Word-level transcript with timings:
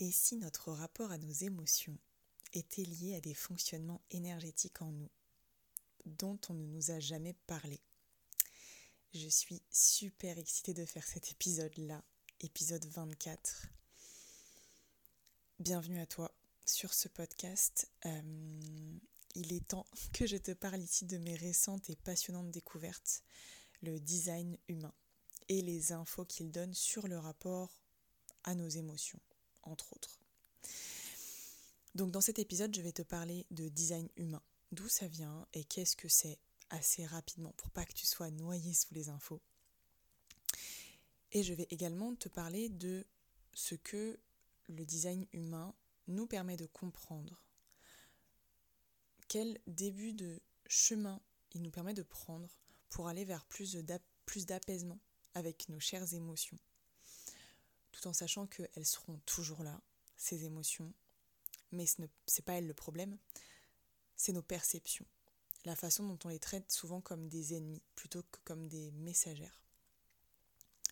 Et 0.00 0.10
si 0.10 0.36
notre 0.36 0.72
rapport 0.72 1.12
à 1.12 1.18
nos 1.18 1.30
émotions 1.30 1.96
était 2.52 2.82
lié 2.82 3.14
à 3.14 3.20
des 3.20 3.34
fonctionnements 3.34 4.02
énergétiques 4.10 4.82
en 4.82 4.90
nous 4.90 5.10
dont 6.04 6.38
on 6.48 6.54
ne 6.54 6.66
nous 6.66 6.90
a 6.90 6.98
jamais 6.98 7.34
parlé 7.46 7.80
Je 9.14 9.28
suis 9.28 9.62
super 9.70 10.36
excitée 10.36 10.74
de 10.74 10.84
faire 10.84 11.06
cet 11.06 11.30
épisode-là, 11.30 12.02
épisode 12.40 12.84
24. 12.86 13.68
Bienvenue 15.60 16.00
à 16.00 16.06
toi 16.06 16.34
sur 16.64 16.92
ce 16.92 17.06
podcast. 17.06 17.88
Euh, 18.04 18.98
il 19.36 19.52
est 19.52 19.68
temps 19.68 19.86
que 20.12 20.26
je 20.26 20.36
te 20.36 20.50
parle 20.50 20.82
ici 20.82 21.04
de 21.06 21.18
mes 21.18 21.36
récentes 21.36 21.88
et 21.88 21.96
passionnantes 21.96 22.50
découvertes, 22.50 23.22
le 23.80 24.00
design 24.00 24.58
humain 24.66 24.92
et 25.48 25.62
les 25.62 25.92
infos 25.92 26.24
qu'il 26.24 26.50
donne 26.50 26.74
sur 26.74 27.06
le 27.06 27.18
rapport 27.18 27.80
à 28.42 28.56
nos 28.56 28.68
émotions 28.68 29.20
entre 29.64 29.92
autres. 29.92 30.18
Donc 31.94 32.10
dans 32.10 32.20
cet 32.20 32.38
épisode, 32.38 32.74
je 32.74 32.80
vais 32.80 32.92
te 32.92 33.02
parler 33.02 33.46
de 33.50 33.68
design 33.68 34.08
humain, 34.16 34.42
d'où 34.72 34.88
ça 34.88 35.06
vient 35.06 35.46
et 35.52 35.64
qu'est-ce 35.64 35.96
que 35.96 36.08
c'est 36.08 36.38
assez 36.70 37.06
rapidement 37.06 37.52
pour 37.56 37.70
pas 37.70 37.84
que 37.84 37.92
tu 37.92 38.06
sois 38.06 38.30
noyé 38.30 38.74
sous 38.74 38.92
les 38.94 39.08
infos. 39.08 39.40
Et 41.32 41.42
je 41.42 41.54
vais 41.54 41.68
également 41.70 42.14
te 42.14 42.28
parler 42.28 42.68
de 42.68 43.06
ce 43.52 43.74
que 43.74 44.18
le 44.68 44.84
design 44.84 45.26
humain 45.32 45.74
nous 46.08 46.26
permet 46.26 46.56
de 46.56 46.66
comprendre, 46.66 47.44
quel 49.28 49.60
début 49.66 50.12
de 50.12 50.40
chemin 50.66 51.20
il 51.52 51.62
nous 51.62 51.70
permet 51.70 51.94
de 51.94 52.02
prendre 52.02 52.60
pour 52.90 53.08
aller 53.08 53.24
vers 53.24 53.44
plus 53.44 53.76
d'apaisement 54.46 55.00
avec 55.34 55.68
nos 55.68 55.80
chères 55.80 56.12
émotions 56.14 56.58
tout 57.94 58.08
en 58.08 58.12
sachant 58.12 58.46
qu'elles 58.46 58.86
seront 58.86 59.18
toujours 59.24 59.62
là, 59.62 59.80
ces 60.16 60.44
émotions. 60.44 60.92
Mais 61.72 61.86
ce 61.86 62.02
n'est 62.02 62.42
pas 62.44 62.54
elles 62.54 62.66
le 62.66 62.74
problème, 62.74 63.16
c'est 64.16 64.32
nos 64.32 64.42
perceptions, 64.42 65.06
la 65.64 65.76
façon 65.76 66.06
dont 66.06 66.18
on 66.24 66.28
les 66.28 66.38
traite 66.38 66.70
souvent 66.70 67.00
comme 67.00 67.28
des 67.28 67.54
ennemis 67.54 67.82
plutôt 67.94 68.22
que 68.22 68.38
comme 68.44 68.68
des 68.68 68.90
messagères. 68.92 69.62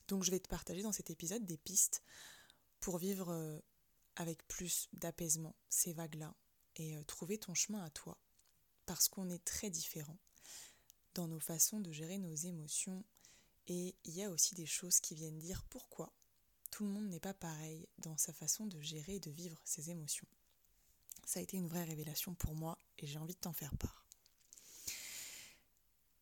Donc 0.09 0.25
je 0.25 0.31
vais 0.31 0.41
te 0.41 0.49
partager 0.49 0.83
dans 0.83 0.93
cet 0.93 1.11
épisode 1.11 1.45
des 1.45 1.57
pistes 1.57 2.03
pour 2.81 2.99
vivre 2.99 3.31
euh, 3.31 3.59
avec 4.17 4.47
plus 4.49 4.89
d'apaisement 4.93 5.55
ces 5.69 5.93
vagues-là 5.93 6.35
et 6.77 6.97
euh, 6.97 7.05
trouver 7.05 7.39
ton 7.39 7.55
chemin 7.55 7.83
à 7.83 7.91
toi. 7.91 8.19
Parce 8.87 9.09
qu'on 9.09 9.31
est 9.31 9.45
très 9.45 9.71
différents 9.71 10.19
dans 11.15 11.29
nos 11.29 11.39
façons 11.39 11.81
de 11.81 11.93
gérer 11.93 12.19
nos 12.19 12.35
émotions 12.35 13.05
et 13.67 13.95
il 14.05 14.15
y 14.15 14.25
a 14.25 14.31
aussi 14.31 14.55
des 14.55 14.67
choses 14.67 14.99
qui 15.01 15.15
viennent 15.15 15.39
dire 15.39 15.65
pourquoi 15.71 16.13
tout 16.73 16.85
le 16.85 16.91
monde 16.91 17.09
n'est 17.09 17.21
pas 17.21 17.35
pareil 17.35 17.87
dans 17.99 18.17
sa 18.17 18.33
façon 18.33 18.67
de 18.67 18.81
gérer 18.81 19.17
et 19.17 19.21
de 19.21 19.31
vivre 19.31 19.61
ses 19.63 19.91
émotions. 19.91 20.27
Ça 21.25 21.39
a 21.39 21.43
été 21.43 21.57
une 21.59 21.69
vraie 21.69 21.85
révélation 21.85 22.35
pour 22.35 22.55
moi 22.55 22.77
et 22.99 23.07
j'ai 23.07 23.19
envie 23.19 23.35
de 23.35 23.41
t'en 23.41 23.53
faire 23.53 23.77
part. 23.77 24.07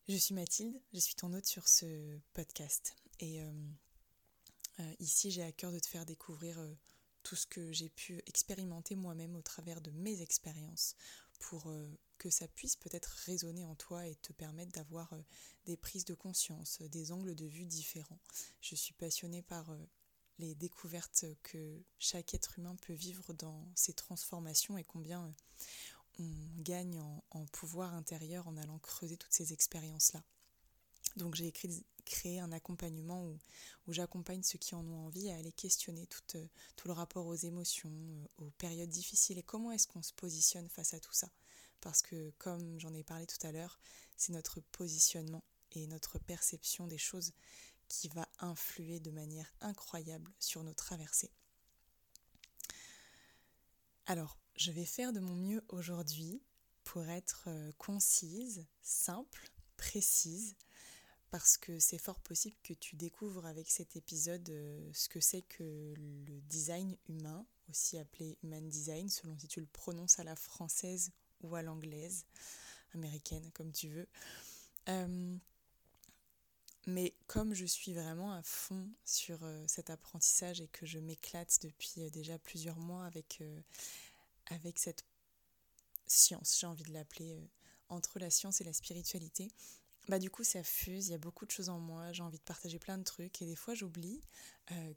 Je 0.09 0.17
suis 0.17 0.35
Mathilde, 0.35 0.79
je 0.93 0.99
suis 0.99 1.15
ton 1.15 1.33
hôte 1.33 1.45
sur 1.45 1.67
ce 1.69 2.19
podcast 2.33 2.97
et 3.21 3.41
euh, 3.41 3.49
euh, 4.81 4.93
ici 4.99 5.31
j'ai 5.31 5.41
à 5.41 5.53
cœur 5.53 5.71
de 5.71 5.79
te 5.79 5.87
faire 5.87 6.05
découvrir 6.05 6.59
euh, 6.59 6.73
tout 7.23 7.37
ce 7.37 7.47
que 7.47 7.71
j'ai 7.71 7.89
pu 7.89 8.21
expérimenter 8.25 8.95
moi-même 8.95 9.37
au 9.37 9.41
travers 9.41 9.79
de 9.79 9.91
mes 9.91 10.21
expériences 10.21 10.95
pour 11.39 11.73
que 12.19 12.29
ça 12.29 12.47
puisse 12.47 12.75
peut-être 12.75 13.07
résonner 13.25 13.65
en 13.65 13.73
toi 13.73 14.05
et 14.05 14.15
te 14.15 14.31
permettre 14.31 14.71
d'avoir 14.73 15.11
des 15.65 15.75
prises 15.75 16.05
de 16.05 16.13
conscience, 16.13 16.79
des 16.83 17.11
angles 17.11 17.33
de 17.33 17.47
vue 17.47 17.65
différents. 17.65 18.19
Je 18.61 18.75
suis 18.75 18.93
passionnée 18.93 19.41
par 19.41 19.75
les 20.41 20.55
découvertes 20.55 21.25
que 21.43 21.81
chaque 21.99 22.33
être 22.33 22.57
humain 22.57 22.75
peut 22.81 22.93
vivre 22.93 23.33
dans 23.33 23.71
ses 23.75 23.93
transformations 23.93 24.77
et 24.77 24.83
combien 24.83 25.23
euh, 25.25 25.31
on 26.19 26.61
gagne 26.61 26.99
en, 27.29 27.45
pouvoir 27.47 27.93
intérieur 27.93 28.47
en 28.47 28.57
allant 28.57 28.79
creuser 28.79 29.17
toutes 29.17 29.33
ces 29.33 29.53
expériences-là. 29.53 30.23
Donc 31.15 31.35
j'ai 31.35 31.53
créé 32.05 32.39
un 32.39 32.51
accompagnement 32.51 33.25
où, 33.25 33.93
j'accompagne 33.93 34.43
ceux 34.43 34.57
qui 34.57 34.75
en 34.75 34.87
ont 34.87 35.07
envie 35.07 35.29
à 35.29 35.35
aller 35.35 35.51
questionner 35.51 36.07
tout, 36.07 36.37
euh, 36.37 36.47
tout 36.75 36.87
le 36.87 36.93
rapport 36.93 37.27
aux 37.27 37.35
émotions, 37.35 37.91
euh, 37.91 38.45
aux 38.45 38.51
périodes 38.51 38.89
difficiles 38.89 39.37
et 39.37 39.43
comment 39.43 39.71
est-ce 39.71 39.87
qu'on 39.87 40.03
se 40.03 40.13
positionne 40.13 40.69
face 40.69 40.93
à 40.93 40.99
tout 40.99 41.13
ça. 41.13 41.29
Parce 41.81 42.01
que 42.01 42.31
comme 42.37 42.79
j'en 42.79 42.93
ai 42.93 43.03
parlé 43.03 43.25
tout 43.25 43.45
à 43.45 43.51
l'heure, 43.51 43.79
c'est 44.17 44.33
notre 44.33 44.59
positionnement 44.59 45.43
et 45.73 45.87
notre 45.87 46.19
perception 46.19 46.87
des 46.87 46.97
choses 46.97 47.33
qui 47.91 48.07
va 48.07 48.25
influer 48.39 49.01
de 49.01 49.11
manière 49.11 49.53
incroyable 49.59 50.31
sur 50.39 50.63
nos 50.63 50.73
traversées. 50.73 51.29
Alors, 54.05 54.37
je 54.55 54.71
vais 54.71 54.85
faire 54.85 55.11
de 55.11 55.19
mon 55.19 55.35
mieux 55.35 55.61
aujourd'hui 55.67 56.41
pour 56.85 57.05
être 57.09 57.43
euh, 57.47 57.71
concise, 57.77 58.65
simple, 58.81 59.51
précise, 59.75 60.55
parce 61.31 61.57
que 61.57 61.79
c'est 61.79 61.97
fort 61.97 62.21
possible 62.21 62.55
que 62.63 62.73
tu 62.73 62.95
découvres 62.95 63.45
avec 63.45 63.69
cet 63.69 63.97
épisode 63.97 64.49
euh, 64.49 64.89
ce 64.93 65.09
que 65.09 65.19
c'est 65.19 65.41
que 65.41 65.93
le 65.97 66.41
design 66.43 66.95
humain, 67.09 67.45
aussi 67.69 67.97
appelé 67.97 68.37
human 68.41 68.69
design, 68.69 69.09
selon 69.09 69.37
si 69.37 69.49
tu 69.49 69.59
le 69.59 69.67
prononces 69.67 70.17
à 70.17 70.23
la 70.23 70.37
française 70.37 71.11
ou 71.41 71.55
à 71.55 71.61
l'anglaise, 71.61 72.25
américaine, 72.93 73.51
comme 73.53 73.73
tu 73.73 73.89
veux. 73.89 74.07
Euh, 74.87 75.37
mais 76.87 77.13
comme 77.27 77.53
je 77.53 77.65
suis 77.65 77.93
vraiment 77.93 78.33
à 78.33 78.41
fond 78.41 78.89
sur 79.05 79.43
euh, 79.43 79.63
cet 79.67 79.89
apprentissage 79.89 80.61
et 80.61 80.67
que 80.67 80.85
je 80.85 80.97
m'éclate 80.99 81.59
depuis 81.61 81.93
euh, 81.99 82.09
déjà 82.09 82.39
plusieurs 82.39 82.79
mois 82.79 83.05
avec, 83.05 83.39
euh, 83.41 83.61
avec 84.47 84.79
cette 84.79 85.05
science, 86.07 86.57
j'ai 86.59 86.67
envie 86.67 86.83
de 86.83 86.93
l'appeler, 86.93 87.37
entre 87.89 88.19
la 88.19 88.29
science 88.29 88.61
et 88.61 88.63
la 88.63 88.73
spiritualité, 88.73 89.51
bah 90.07 90.17
du 90.17 90.31
coup 90.31 90.43
ça 90.43 90.63
fuse, 90.63 91.07
il 91.07 91.11
y 91.11 91.13
a 91.13 91.19
beaucoup 91.19 91.45
de 91.45 91.51
choses 91.51 91.69
en 91.69 91.79
moi, 91.79 92.11
j'ai 92.11 92.23
envie 92.23 92.39
de 92.39 92.43
partager 92.43 92.79
plein 92.79 92.97
de 92.97 93.03
trucs 93.03 93.41
et 93.41 93.45
des 93.45 93.55
fois 93.55 93.75
j'oublie 93.75 94.21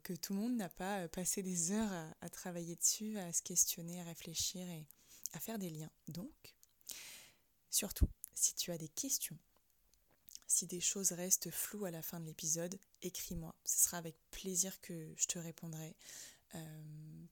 que 0.03 0.13
tout 0.13 0.33
le 0.33 0.39
monde 0.39 0.55
n'a 0.55 0.69
pas 0.69 1.07
passé 1.09 1.43
des 1.43 1.71
heures 1.71 1.91
à, 1.91 2.07
à, 2.21 2.29
travailler 2.29 2.75
dessus, 2.75 3.17
à 3.19 3.31
se 3.31 3.41
questionner, 3.41 4.01
à 4.01 4.03
réfléchir 4.03 4.67
et 4.67 4.85
à 5.33 5.39
faire 5.39 5.59
des 5.59 5.69
liens. 5.69 5.91
Donc, 6.07 6.55
surtout, 7.69 8.07
si 8.33 8.55
tu 8.55 8.71
as 8.71 8.77
des 8.77 8.87
questions 8.87 9.37
si 10.47 10.67
des 10.67 10.81
choses 10.81 11.11
restent 11.11 11.51
floues 11.51 11.85
à 11.85 11.91
la 11.91 12.01
fin 12.01 12.19
de 12.19 12.25
l'épisode, 12.25 12.77
écris-moi. 13.01 13.55
Ce 13.65 13.85
sera 13.85 13.97
avec 13.97 14.15
plaisir 14.31 14.81
que 14.81 15.13
je 15.15 15.27
te 15.27 15.39
répondrai 15.39 15.95
euh, 16.55 16.83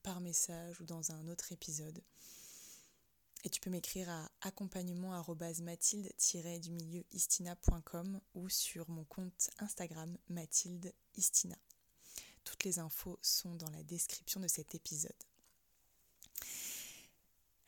par 0.01 0.19
message 0.19 0.81
ou 0.81 0.85
dans 0.85 1.11
un 1.11 1.27
autre 1.27 1.51
épisode. 1.51 2.01
Et 3.43 3.49
tu 3.49 3.59
peux 3.59 3.69
m'écrire 3.69 4.09
à 4.09 4.31
accompagnement-mathilde-du 4.41 6.71
milieu 6.71 7.03
istina.com 7.11 8.19
ou 8.35 8.49
sur 8.49 8.89
mon 8.89 9.03
compte 9.03 9.49
Instagram 9.59 10.17
Mathilde 10.29 10.93
Istina. 11.15 11.57
Toutes 12.45 12.63
les 12.63 12.79
infos 12.79 13.19
sont 13.21 13.53
dans 13.55 13.69
la 13.69 13.83
description 13.83 14.39
de 14.39 14.47
cet 14.47 14.75
épisode. 14.75 15.11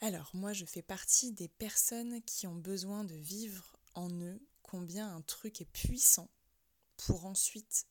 Alors, 0.02 0.30
moi, 0.34 0.54
je 0.54 0.66
fais 0.66 0.82
partie 0.82 1.32
des 1.32 1.48
personnes 1.48 2.22
qui 2.24 2.48
ont 2.48 2.56
besoin 2.56 3.04
de 3.04 3.16
vivre 3.16 3.78
en 3.96 4.10
eux 4.10 4.40
combien 4.66 5.16
un 5.16 5.22
truc 5.22 5.62
est 5.62 5.72
puissant 5.72 6.28
pour 6.98 7.26
ensuite 7.26 7.86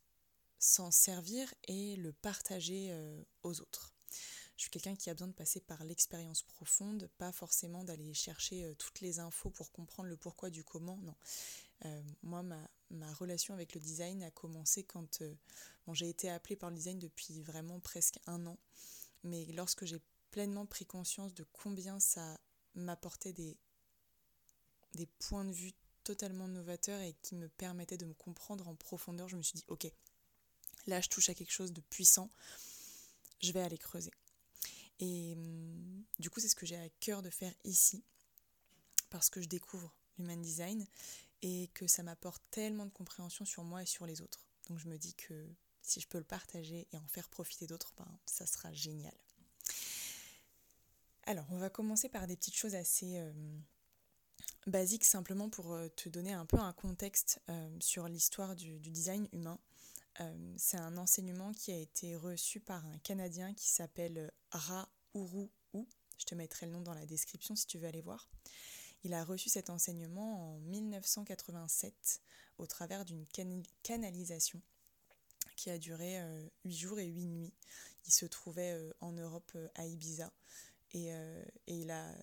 s'en 0.59 0.91
servir 0.91 1.55
et 1.69 1.95
le 1.95 2.13
partager 2.13 2.89
euh, 2.91 3.23
aux 3.45 3.61
autres. 3.61 3.95
Je 4.57 4.63
suis 4.63 4.71
quelqu'un 4.71 4.97
qui 4.97 5.09
a 5.09 5.15
besoin 5.15 5.29
de 5.29 5.35
passer 5.35 5.61
par 5.61 5.85
l'expérience 5.85 6.43
profonde, 6.43 7.09
pas 7.17 7.31
forcément 7.31 7.85
d'aller 7.85 8.13
chercher 8.13 8.65
euh, 8.65 8.75
toutes 8.75 9.01
les 9.01 9.21
infos 9.21 9.51
pour 9.51 9.71
comprendre 9.71 10.09
le 10.09 10.17
pourquoi 10.17 10.51
du 10.51 10.65
comment, 10.65 10.97
non. 10.99 11.15
Euh, 11.85 12.03
moi, 12.23 12.43
ma, 12.43 13.13
relation 13.15 13.55
avec 13.55 13.75
le 13.75 13.81
design 13.81 14.23
a 14.25 14.31
commencé 14.33 14.83
quand 14.85 15.23
j'ai 15.93 16.09
été 16.09 16.29
appelée 16.29 16.57
par 16.57 16.71
le 16.71 16.77
design 16.77 16.99
depuis 16.99 17.41
vraiment 17.43 17.79
presque 17.79 18.19
un 18.27 18.47
an, 18.47 18.59
mais 19.23 19.45
lorsque 19.53 19.85
j'ai 19.85 20.01
pleinement 20.31 20.67
pris 20.67 20.87
conscience 20.87 21.35
de 21.35 21.45
combien 21.53 22.01
ça 22.01 22.39
m'apportait 22.75 23.33
des 23.33 23.57
points 25.19 25.45
de 25.45 25.53
vue 25.53 25.75
totalement 26.05 26.47
novateur 26.47 27.01
et 27.01 27.15
qui 27.23 27.35
me 27.35 27.49
permettait 27.49 27.97
de 27.97 28.05
me 28.05 28.15
comprendre 28.15 28.69
en 28.69 28.75
profondeur, 28.75 29.29
je 29.29 29.37
me 29.37 29.43
suis 29.43 29.57
dit, 29.57 29.65
ok, 29.69 29.91
là 30.87 31.01
je 31.01 31.09
touche 31.09 31.29
à 31.31 31.35
quelque 31.35 31.53
chose 31.53 31.73
de 31.73 31.81
puissant, 31.81 32.31
je 33.41 33.53
vais 33.53 33.61
aller 33.61 33.79
creuser. 33.79 34.13
Et 35.01 35.33
hum, 35.37 36.05
du 36.19 36.31
coup, 36.31 36.41
c'est 36.41 36.49
ce 36.49 36.55
que 36.55 36.67
j'ai 36.67 36.77
à 36.77 36.89
cœur 37.01 37.23
de 37.23 37.31
faire 37.31 37.53
ici, 37.65 38.05
parce 39.11 39.31
que 39.31 39.41
je 39.41 39.49
découvre 39.49 39.93
l'human 40.19 40.41
design 40.41 40.87
et 41.43 41.69
que 41.75 41.87
ça 41.87 42.03
m'apporte 42.03 42.43
tellement 42.51 42.87
de 42.87 42.91
compréhension 42.91 43.45
sur 43.45 43.65
moi 43.65 43.83
et 43.83 43.87
sur 43.87 44.07
les 44.07 44.21
autres. 44.21 44.47
Donc 44.69 44.79
je 44.79 44.89
me 44.89 44.97
dis 44.97 45.15
que 45.15 45.47
si 45.83 46.01
je 46.01 46.09
peux 46.09 46.19
le 46.19 46.25
partager 46.25 46.87
et 46.93 46.99
en 46.99 47.07
faire 47.09 47.29
profiter 47.29 47.67
d'autres, 47.67 47.93
ben, 47.99 48.19
ça 48.27 48.47
sera 48.47 48.73
génial. 48.73 49.15
Alors, 51.27 51.47
on 51.51 51.59
va 51.59 51.71
commencer 51.71 52.09
par 52.09 52.27
des 52.27 52.37
petites 52.37 52.57
choses 52.57 52.75
assez 52.75 53.21
hum, 53.21 53.63
basique 54.67 55.05
simplement 55.05 55.49
pour 55.49 55.73
euh, 55.73 55.89
te 55.89 56.09
donner 56.09 56.33
un 56.33 56.47
peu 56.47 56.59
un 56.59 56.73
contexte 56.73 57.41
euh, 57.49 57.77
sur 57.81 58.09
l'histoire 58.09 58.57
du, 58.57 58.79
design 58.79 59.29
humain. 59.33 59.59
Euh, 60.21 60.55
c'est 60.57 60.77
un 60.77 60.97
enseignement 60.97 61.53
qui 61.53 61.73
a 61.73 61.77
été 61.77 62.17
reçu 62.17 62.61
par 62.61 62.85
un 62.87 62.99
Canadien 62.99 63.53
qui 63.55 63.69
s'appelle 63.69 64.33
Ra 64.51 64.89
Uru. 65.15 65.49
Je 66.19 66.25
te 66.25 66.35
mettrai 66.35 66.67
le 66.67 66.73
nom 66.73 66.81
dans 66.81 66.95
la 66.95 67.07
description 67.07 67.57
si 67.57 67.67
tu 67.67 67.79
veux 67.79 67.89
aller 67.89 68.01
voir. 68.01 68.29
Il 69.03 69.13
a 69.13 69.25
reçu 69.25 69.49
cet 69.49 69.69
enseignement 69.69 70.55
en 70.55 70.61
1987 70.61 72.23
au 72.59 72.67
travers 72.67 73.05
d'une 73.05 73.27
canalisation 73.83 74.63
qui 75.57 75.71
a 75.71 75.79
duré 75.79 76.21
euh, 76.21 76.49
huit 76.65 76.77
jours 76.77 76.99
et 77.01 77.07
huit 77.07 77.27
nuits. 77.27 77.53
Il 78.07 78.13
se 78.13 78.25
trouvait 78.27 78.79
en 79.01 79.13
Europe 79.13 79.57
à 79.75 79.87
Ibiza 79.87 80.31
et, 80.93 81.11
il 81.67 81.91
a 81.91 82.15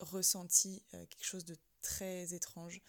ressenti 0.00 0.82
quelque 0.90 1.24
chose 1.24 1.44
de 1.44 1.56
très 1.82 2.34
étrange 2.34 2.80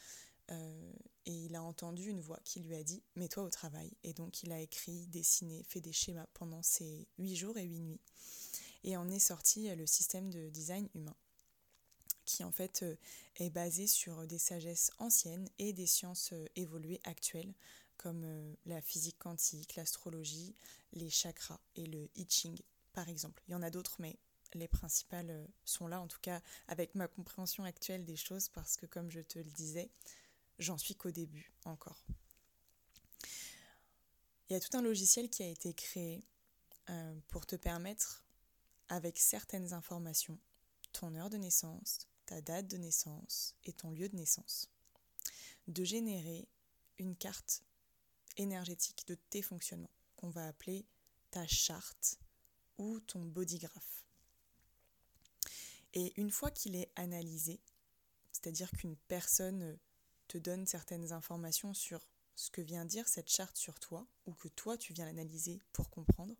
et 1.25 1.31
il 1.31 1.55
a 1.55 1.63
entendu 1.63 2.09
une 2.09 2.19
voix 2.19 2.39
qui 2.43 2.59
lui 2.59 2.75
a 2.75 2.83
dit 2.83 3.01
mets-toi 3.15 3.43
au 3.43 3.49
travail 3.49 3.93
et 4.03 4.13
donc 4.13 4.43
il 4.43 4.51
a 4.51 4.59
écrit, 4.59 5.07
dessiné, 5.07 5.63
fait 5.63 5.79
des 5.79 5.93
schémas 5.93 6.27
pendant 6.33 6.61
ces 6.61 7.07
huit 7.17 7.37
jours 7.37 7.57
et 7.57 7.63
huit 7.63 7.79
nuits 7.79 8.01
et 8.83 8.97
en 8.97 9.09
est 9.09 9.19
sorti 9.19 9.73
le 9.73 9.85
système 9.87 10.29
de 10.29 10.49
design 10.49 10.89
humain 10.93 11.15
qui 12.25 12.43
en 12.43 12.51
fait 12.51 12.83
est 13.37 13.49
basé 13.49 13.87
sur 13.87 14.27
des 14.27 14.39
sagesses 14.39 14.91
anciennes 14.97 15.47
et 15.57 15.71
des 15.71 15.87
sciences 15.87 16.33
évoluées 16.57 16.99
actuelles 17.05 17.53
comme 18.01 18.23
euh, 18.23 18.53
la 18.65 18.81
physique 18.81 19.19
quantique, 19.19 19.75
l'astrologie, 19.75 20.55
les 20.93 21.09
chakras 21.09 21.59
et 21.75 21.85
le 21.85 22.09
I 22.15 22.25
Ching, 22.27 22.57
par 22.93 23.07
exemple. 23.09 23.43
Il 23.47 23.51
y 23.51 23.55
en 23.55 23.61
a 23.61 23.69
d'autres, 23.69 23.97
mais 23.99 24.17
les 24.57 24.67
principales 24.67 25.29
euh, 25.29 25.47
sont 25.65 25.87
là, 25.87 26.01
en 26.01 26.07
tout 26.07 26.19
cas 26.21 26.41
avec 26.67 26.95
ma 26.95 27.07
compréhension 27.07 27.63
actuelle 27.63 28.05
des 28.05 28.15
choses, 28.15 28.49
parce 28.49 28.77
que 28.77 28.85
comme 28.85 29.09
je 29.09 29.21
te 29.21 29.39
le 29.39 29.49
disais, 29.51 29.89
j'en 30.59 30.77
suis 30.77 30.95
qu'au 30.95 31.11
début 31.11 31.51
encore. 31.65 32.05
Il 34.49 34.53
y 34.53 34.55
a 34.55 34.59
tout 34.59 34.75
un 34.75 34.81
logiciel 34.81 35.29
qui 35.29 35.43
a 35.43 35.47
été 35.47 35.73
créé 35.73 36.23
euh, 36.89 37.15
pour 37.29 37.45
te 37.45 37.55
permettre, 37.55 38.25
avec 38.89 39.17
certaines 39.17 39.71
informations, 39.71 40.37
ton 40.91 41.15
heure 41.15 41.29
de 41.29 41.37
naissance, 41.37 41.99
ta 42.25 42.41
date 42.41 42.67
de 42.67 42.75
naissance 42.75 43.55
et 43.63 43.71
ton 43.71 43.91
lieu 43.91 44.09
de 44.09 44.15
naissance, 44.17 44.69
de 45.67 45.83
générer 45.85 46.49
une 46.97 47.15
carte 47.15 47.63
énergétique 48.35 49.07
de 49.07 49.15
tes 49.15 49.41
fonctionnements, 49.41 49.95
qu'on 50.17 50.29
va 50.29 50.47
appeler 50.47 50.85
ta 51.29 51.47
charte 51.47 52.19
ou 52.77 52.99
ton 52.99 53.23
bodygraph. 53.23 54.05
Et 55.93 56.13
une 56.19 56.31
fois 56.31 56.51
qu'il 56.51 56.75
est 56.75 56.91
analysé, 56.95 57.59
c'est-à-dire 58.31 58.71
qu'une 58.71 58.95
personne 58.95 59.77
te 60.27 60.37
donne 60.37 60.65
certaines 60.65 61.11
informations 61.11 61.73
sur 61.73 62.07
ce 62.35 62.49
que 62.49 62.61
vient 62.61 62.85
dire 62.85 63.07
cette 63.07 63.29
charte 63.29 63.57
sur 63.57 63.79
toi, 63.79 64.07
ou 64.25 64.33
que 64.33 64.47
toi 64.47 64.77
tu 64.77 64.93
viens 64.93 65.05
l'analyser 65.05 65.59
pour 65.73 65.89
comprendre, 65.89 66.35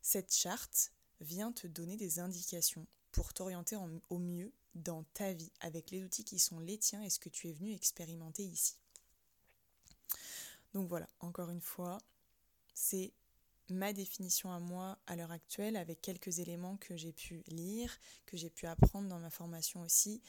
cette 0.00 0.32
charte 0.32 0.92
vient 1.20 1.52
te 1.52 1.66
donner 1.66 1.96
des 1.96 2.18
indications 2.20 2.86
pour 3.10 3.32
t'orienter 3.32 3.76
au 4.10 4.18
mieux 4.18 4.52
dans 4.74 5.04
ta 5.14 5.32
vie 5.32 5.50
avec 5.60 5.90
les 5.90 6.04
outils 6.04 6.24
qui 6.24 6.38
sont 6.38 6.60
les 6.60 6.78
tiens 6.78 7.02
et 7.02 7.10
ce 7.10 7.18
que 7.18 7.28
tu 7.28 7.48
es 7.48 7.52
venu 7.52 7.72
expérimenter 7.72 8.44
ici. 8.44 8.76
Donc 10.74 10.88
voilà, 10.88 11.08
encore 11.20 11.48
une 11.50 11.62
fois, 11.62 11.98
c'est 12.74 13.12
ma 13.70 13.92
définition 13.92 14.52
à 14.52 14.60
moi 14.60 14.98
à 15.06 15.16
l'heure 15.16 15.32
actuelle 15.32 15.76
avec 15.76 16.00
quelques 16.00 16.38
éléments 16.38 16.76
que 16.76 16.96
j'ai 16.96 17.12
pu 17.12 17.42
lire, 17.48 17.96
que 18.26 18.36
j'ai 18.36 18.50
pu 18.50 18.66
apprendre 18.66 19.08
dans 19.08 19.18
ma 19.18 19.30
formation 19.30 19.82
aussi 19.82 20.20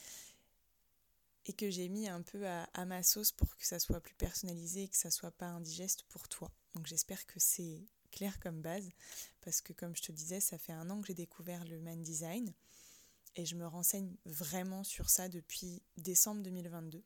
et 1.46 1.54
que 1.54 1.70
j'ai 1.70 1.88
mis 1.88 2.08
un 2.10 2.22
peu 2.22 2.46
à, 2.48 2.86
ma 2.86 3.04
sauce 3.04 3.32
pour 3.32 3.56
que 3.56 3.66
ça 3.66 3.80
soit 3.80 4.02
plus 4.02 4.16
personnalisé 4.16 4.84
et 4.84 4.88
que 4.90 4.98
ça 4.98 5.12
soit 5.12 5.32
pas 5.32 5.46
indigeste 5.46 6.04
pour 6.10 6.28
toi. 6.28 6.52
Donc 6.76 6.88
j'espère 6.88 7.26
que 7.26 7.40
c'est 7.40 7.86
clair 8.12 8.40
comme 8.40 8.62
base 8.62 8.90
parce 9.42 9.62
que 9.62 9.74
comme 9.74 9.96
je 9.96 10.02
te 10.02 10.12
disais, 10.12 10.40
ça 10.40 10.58
fait 10.58 10.74
un 10.74 10.90
an 10.90 11.00
que 11.00 11.08
j'ai 11.08 11.14
découvert 11.14 11.64
le 11.66 11.80
man 11.80 12.02
design 12.02 12.54
et 13.36 13.46
je 13.46 13.56
me 13.56 13.66
renseigne 13.66 14.14
vraiment 14.26 14.84
sur 14.84 15.10
ça 15.10 15.30
depuis 15.30 15.82
décembre 15.96 16.42
2022 16.44 17.02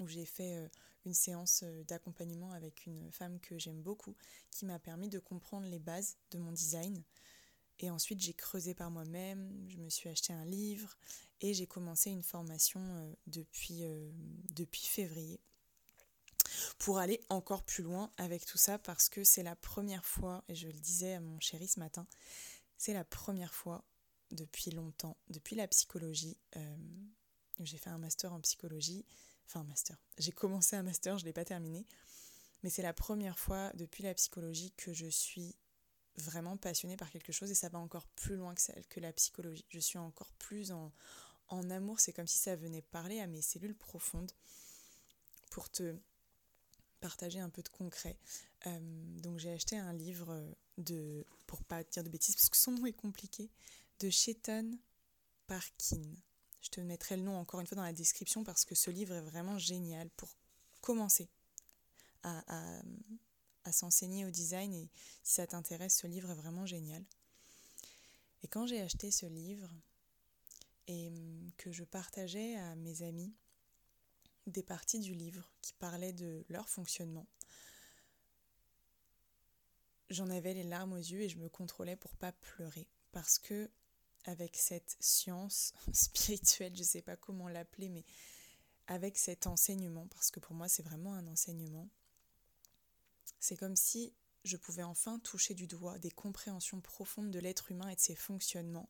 où 0.00 0.06
j'ai 0.06 0.26
fait 0.26 0.56
euh, 0.56 0.68
une 1.04 1.14
séance 1.14 1.62
euh, 1.64 1.84
d'accompagnement 1.84 2.52
avec 2.52 2.86
une 2.86 3.10
femme 3.12 3.40
que 3.40 3.58
j'aime 3.58 3.80
beaucoup 3.82 4.16
qui 4.50 4.64
m'a 4.64 4.78
permis 4.78 5.08
de 5.08 5.18
comprendre 5.18 5.66
les 5.66 5.78
bases 5.78 6.16
de 6.30 6.38
mon 6.38 6.52
design. 6.52 7.02
Et 7.78 7.90
ensuite, 7.90 8.20
j'ai 8.20 8.34
creusé 8.34 8.74
par 8.74 8.90
moi-même, 8.90 9.66
je 9.68 9.78
me 9.78 9.88
suis 9.88 10.08
acheté 10.08 10.32
un 10.32 10.44
livre 10.44 10.96
et 11.40 11.54
j'ai 11.54 11.66
commencé 11.66 12.10
une 12.10 12.22
formation 12.22 12.80
euh, 12.80 13.12
depuis, 13.26 13.82
depuis 14.50 14.84
février 14.86 15.40
pour 16.78 16.98
aller 16.98 17.20
encore 17.28 17.62
plus 17.62 17.82
loin 17.82 18.12
avec 18.16 18.44
tout 18.44 18.58
ça 18.58 18.78
parce 18.78 19.08
que 19.08 19.24
c'est 19.24 19.42
la 19.42 19.56
première 19.56 20.04
fois, 20.04 20.44
et 20.48 20.54
je 20.54 20.66
le 20.66 20.78
disais 20.78 21.14
à 21.14 21.20
mon 21.20 21.38
chéri 21.40 21.68
ce 21.68 21.80
matin, 21.80 22.06
c'est 22.76 22.92
la 22.92 23.04
première 23.04 23.54
fois 23.54 23.84
depuis 24.30 24.70
longtemps, 24.70 25.16
depuis 25.28 25.56
la 25.56 25.68
psychologie, 25.68 26.36
j'ai 27.64 27.78
fait 27.78 27.90
un 27.90 27.98
master 27.98 28.32
en 28.32 28.40
psychologie, 28.40 29.04
enfin 29.50 29.64
master. 29.64 29.96
J'ai 30.18 30.32
commencé 30.32 30.76
un 30.76 30.82
master, 30.82 31.18
je 31.18 31.24
ne 31.24 31.26
l'ai 31.26 31.32
pas 31.32 31.44
terminé. 31.44 31.84
Mais 32.62 32.70
c'est 32.70 32.82
la 32.82 32.92
première 32.92 33.38
fois 33.38 33.72
depuis 33.74 34.02
la 34.02 34.14
psychologie 34.14 34.72
que 34.76 34.92
je 34.92 35.06
suis 35.06 35.56
vraiment 36.16 36.56
passionnée 36.56 36.96
par 36.96 37.10
quelque 37.10 37.32
chose 37.32 37.50
et 37.50 37.54
ça 37.54 37.68
va 37.68 37.78
encore 37.78 38.06
plus 38.08 38.36
loin 38.36 38.54
que, 38.54 38.60
celle, 38.60 38.86
que 38.86 39.00
la 39.00 39.12
psychologie. 39.12 39.64
Je 39.68 39.78
suis 39.78 39.98
encore 39.98 40.32
plus 40.34 40.72
en, 40.72 40.92
amour, 41.70 41.98
c'est 41.98 42.12
comme 42.12 42.26
si 42.28 42.38
ça 42.38 42.54
venait 42.54 42.82
parler 42.82 43.18
à 43.18 43.26
mes 43.26 43.42
cellules 43.42 43.74
profondes 43.74 44.30
pour 45.50 45.68
te 45.68 45.96
partager 47.00 47.40
un 47.40 47.48
peu 47.48 47.62
de 47.62 47.68
concret. 47.68 48.16
Euh, 48.66 48.78
donc 49.20 49.38
j'ai 49.38 49.50
acheté 49.50 49.76
un 49.76 49.92
livre 49.92 50.46
de, 50.78 51.24
pour 51.46 51.64
pas 51.64 51.82
dire 51.82 52.04
de 52.04 52.08
bêtises 52.08 52.36
parce 52.36 52.50
que 52.50 52.56
son 52.56 52.72
nom 52.72 52.86
est 52.86 52.92
compliqué, 52.92 53.50
de 53.98 54.10
Chetan 54.10 54.70
Parkin. 55.48 56.02
Je 56.60 56.68
te 56.68 56.80
mettrai 56.80 57.16
le 57.16 57.22
nom 57.22 57.36
encore 57.38 57.60
une 57.60 57.66
fois 57.66 57.76
dans 57.76 57.82
la 57.82 57.92
description 57.92 58.44
parce 58.44 58.64
que 58.64 58.74
ce 58.74 58.90
livre 58.90 59.14
est 59.14 59.22
vraiment 59.22 59.58
génial 59.58 60.10
pour 60.10 60.36
commencer 60.80 61.28
à, 62.22 62.82
s'enseigner 63.72 64.24
au 64.24 64.30
design 64.30 64.74
et 64.74 64.90
si 65.22 65.34
ça 65.34 65.46
t'intéresse, 65.46 65.96
ce 65.96 66.06
livre 66.06 66.30
est 66.30 66.34
vraiment 66.34 66.66
génial. 66.66 67.04
Et 68.42 68.48
quand 68.48 68.66
j'ai 68.66 68.80
acheté 68.80 69.10
ce 69.10 69.26
livre 69.26 69.70
et 70.88 71.08
hum, 71.08 71.50
que 71.56 71.70
je 71.70 71.84
partageais 71.84 72.56
à 72.56 72.74
mes 72.74 73.02
amis 73.02 73.32
des 74.46 74.62
parties 74.62 74.98
du 74.98 75.14
livre 75.14 75.48
qui 75.62 75.72
parlaient 75.74 76.12
de 76.12 76.44
leur 76.48 76.68
fonctionnement, 76.68 77.26
j'en 80.08 80.28
avais 80.30 80.54
les 80.54 80.64
larmes 80.64 80.94
aux 80.94 80.96
yeux 80.96 81.20
et 81.20 81.28
je 81.28 81.38
me 81.38 81.48
contrôlais 81.48 81.96
pour 81.96 82.14
pas 82.16 82.32
pleurer 82.32 82.88
parce 83.12 83.38
que 83.38 83.70
avec 84.24 84.56
cette 84.56 84.96
science 85.00 85.72
spirituelle, 85.92 86.74
je 86.74 86.80
ne 86.80 86.86
sais 86.86 87.02
pas 87.02 87.16
comment 87.16 87.48
l'appeler, 87.48 87.88
mais 87.88 88.04
avec 88.86 89.18
cet 89.18 89.46
enseignement, 89.46 90.06
parce 90.08 90.30
que 90.30 90.40
pour 90.40 90.54
moi 90.54 90.68
c'est 90.68 90.82
vraiment 90.82 91.14
un 91.14 91.26
enseignement, 91.26 91.88
c'est 93.38 93.56
comme 93.56 93.76
si 93.76 94.12
je 94.44 94.56
pouvais 94.56 94.82
enfin 94.82 95.18
toucher 95.18 95.54
du 95.54 95.66
doigt 95.66 95.98
des 95.98 96.10
compréhensions 96.10 96.80
profondes 96.80 97.30
de 97.30 97.38
l'être 97.38 97.70
humain 97.70 97.88
et 97.88 97.94
de 97.94 98.00
ses 98.00 98.16
fonctionnements 98.16 98.88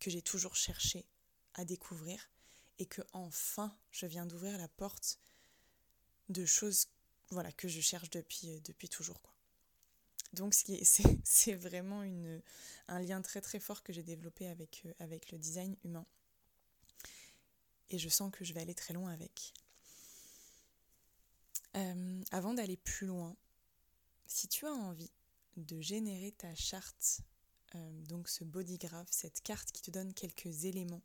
que 0.00 0.10
j'ai 0.10 0.22
toujours 0.22 0.56
cherché 0.56 1.06
à 1.54 1.64
découvrir 1.64 2.30
et 2.78 2.86
que 2.86 3.02
enfin 3.12 3.76
je 3.90 4.06
viens 4.06 4.26
d'ouvrir 4.26 4.58
la 4.58 4.68
porte 4.68 5.18
de 6.28 6.44
choses 6.44 6.88
voilà 7.30 7.52
que 7.52 7.68
je 7.68 7.80
cherche 7.80 8.10
depuis, 8.10 8.60
depuis 8.62 8.88
toujours. 8.88 9.20
Donc 10.32 10.54
c'est 11.24 11.54
vraiment 11.54 12.02
un 12.88 13.00
lien 13.00 13.22
très 13.22 13.40
très 13.40 13.60
fort 13.60 13.82
que 13.82 13.92
j'ai 13.92 14.02
développé 14.02 14.46
avec, 14.48 14.82
euh, 14.86 14.92
avec 14.98 15.32
le 15.32 15.38
design 15.38 15.76
humain. 15.84 16.06
Et 17.90 17.98
je 17.98 18.08
sens 18.08 18.32
que 18.32 18.44
je 18.44 18.52
vais 18.52 18.60
aller 18.60 18.74
très 18.74 18.94
loin 18.94 19.12
avec. 19.12 19.54
Euh, 21.76 22.22
avant 22.30 22.54
d'aller 22.54 22.76
plus 22.76 23.06
loin, 23.06 23.36
si 24.26 24.48
tu 24.48 24.66
as 24.66 24.72
envie 24.72 25.10
de 25.56 25.80
générer 25.80 26.32
ta 26.32 26.54
charte, 26.54 27.20
euh, 27.74 28.02
donc 28.02 28.28
ce 28.28 28.44
bodygraph, 28.44 29.08
cette 29.10 29.40
carte 29.42 29.70
qui 29.70 29.82
te 29.82 29.90
donne 29.90 30.14
quelques 30.14 30.64
éléments 30.64 31.02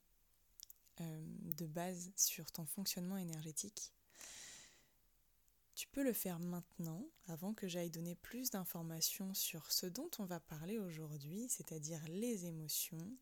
de 0.99 1.65
base 1.65 2.11
sur 2.15 2.51
ton 2.51 2.63
fonctionnement 2.67 3.17
énergétique, 3.17 3.91
tu 5.81 5.87
peux 5.87 6.03
le 6.03 6.13
faire 6.13 6.37
maintenant, 6.37 7.03
avant 7.25 7.55
que 7.55 7.67
j'aille 7.67 7.89
donner 7.89 8.13
plus 8.13 8.51
d'informations 8.51 9.33
sur 9.33 9.71
ce 9.71 9.87
dont 9.87 10.11
on 10.19 10.25
va 10.25 10.39
parler 10.39 10.77
aujourd'hui, 10.77 11.47
c'est-à-dire 11.49 11.99
les 12.07 12.45
émotions, 12.45 13.17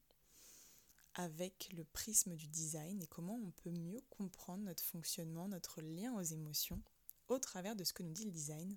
avec 1.14 1.70
le 1.72 1.86
prisme 1.86 2.36
du 2.36 2.48
design 2.48 3.02
et 3.02 3.08
comment 3.08 3.40
on 3.42 3.52
peut 3.52 3.72
mieux 3.72 4.02
comprendre 4.10 4.66
notre 4.66 4.84
fonctionnement, 4.84 5.48
notre 5.48 5.82
lien 5.82 6.14
aux 6.16 6.22
émotions 6.22 6.82
au 7.30 7.40
travers 7.40 7.78
de 7.78 7.86
ce 7.86 7.94
que 7.94 8.04
nous 8.04 8.12
dit 8.12 8.26
le 8.26 8.32
design. 8.32 8.76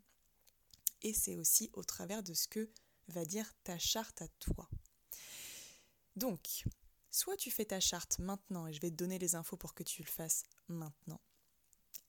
Et 1.02 1.12
c'est 1.12 1.34
aussi 1.34 1.68
au 1.72 1.82
travers 1.82 2.22
de 2.22 2.34
ce 2.34 2.46
que 2.46 2.70
va 3.08 3.24
dire 3.24 3.52
ta 3.64 3.80
charte 3.80 4.22
à 4.22 4.28
toi. 4.38 4.70
Donc, 6.14 6.62
soit 7.10 7.36
tu 7.36 7.50
fais 7.50 7.64
ta 7.64 7.80
charte 7.80 8.20
maintenant 8.20 8.68
et 8.68 8.72
je 8.72 8.80
vais 8.80 8.90
te 8.90 8.96
donner 8.96 9.18
les 9.18 9.34
infos 9.34 9.56
pour 9.56 9.74
que 9.74 9.82
tu 9.82 10.04
le 10.04 10.08
fasses 10.08 10.44
maintenant, 10.68 11.20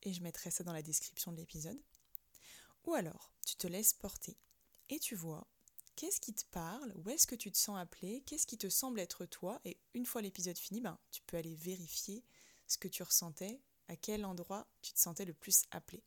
et 0.03 0.13
je 0.13 0.22
mettrai 0.22 0.51
ça 0.51 0.63
dans 0.63 0.74
la 0.74 0.81
description 0.81 1.31
de 1.31 1.38
l'épisode. 1.38 1.79
Ou 2.86 2.93
alors, 2.93 3.31
tu 3.45 3.55
te 3.55 3.67
laisses 3.67 3.93
porter 3.93 4.38
et 4.89 5.00
tu 5.00 5.15
vois 5.15 5.48
qu'est-ce 5.95 6.19
qui 6.19 6.33
te 6.33 6.45
parle, 6.51 6.93
où 6.95 7.10
est-ce 7.10 7.27
que 7.27 7.36
tu 7.36 7.51
te 7.51 7.57
sens 7.57 7.77
appelé, 7.77 8.22
qu'est-ce 8.25 8.48
qui 8.48 8.57
te 8.57 8.69
semble 8.69 9.00
être 9.00 9.25
toi, 9.25 9.60
et 9.65 9.77
une 9.93 10.05
fois 10.05 10.22
l'épisode 10.22 10.57
fini, 10.57 10.81
ben, 10.81 10.98
tu 11.12 11.22
peux 11.24 11.38
aller 11.38 11.55
vérifier 11.55 12.24
ce 12.67 12.77
que 12.77 12.88
tu 12.88 13.03
ressentais, 13.03 13.62
à 13.88 13.95
quel 13.95 14.25
endroit 14.25 14.67
tu 14.81 14.93
te 14.93 15.00
sentais 15.00 15.25
le 15.25 15.33
plus 15.33 15.63
appelé. 15.72 16.03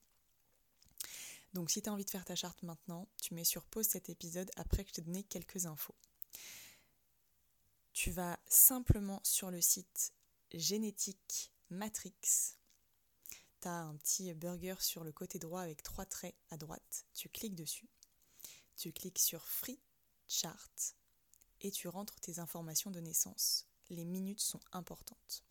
Donc 1.53 1.71
si 1.71 1.81
tu 1.81 1.89
as 1.89 1.93
envie 1.93 2.05
de 2.05 2.11
faire 2.11 2.25
ta 2.25 2.35
charte 2.35 2.63
maintenant, 2.63 3.09
tu 3.23 3.35
mets 3.35 3.45
sur 3.45 3.65
pause 3.65 3.87
cet 3.87 4.09
épisode 4.09 4.51
après 4.57 4.85
que 4.85 4.91
je 4.91 4.95
t'ai 4.95 5.03
donné 5.03 5.23
quelques 5.23 5.67
infos. 5.67 5.95
Tu 7.93 8.11
vas 8.11 8.39
simplement 8.47 9.21
sur 9.25 9.51
le 9.51 9.61
site 9.61 10.13
Génétique 10.53 11.53
Matrix. 11.71 12.13
Un 13.69 13.97
petit 13.97 14.33
burger 14.33 14.77
sur 14.79 15.03
le 15.03 15.11
côté 15.11 15.41
droit 15.41 15.61
avec 15.61 15.83
trois 15.83 16.07
traits 16.07 16.37
à 16.51 16.57
droite. 16.57 17.05
Tu 17.15 17.29
cliques 17.29 17.57
dessus. 17.57 17.89
Tu 18.77 18.93
cliques 18.93 19.19
sur 19.19 19.49
Free 19.49 19.81
Chart 20.29 20.95
et 21.63 21.73
tu 21.73 21.89
rentres 21.89 22.21
tes 22.21 22.39
informations 22.39 22.93
de 22.93 23.01
naissance. 23.01 23.67
Les 23.91 24.05
minutes 24.05 24.41
sont 24.41 24.61
importantes. 24.73 25.45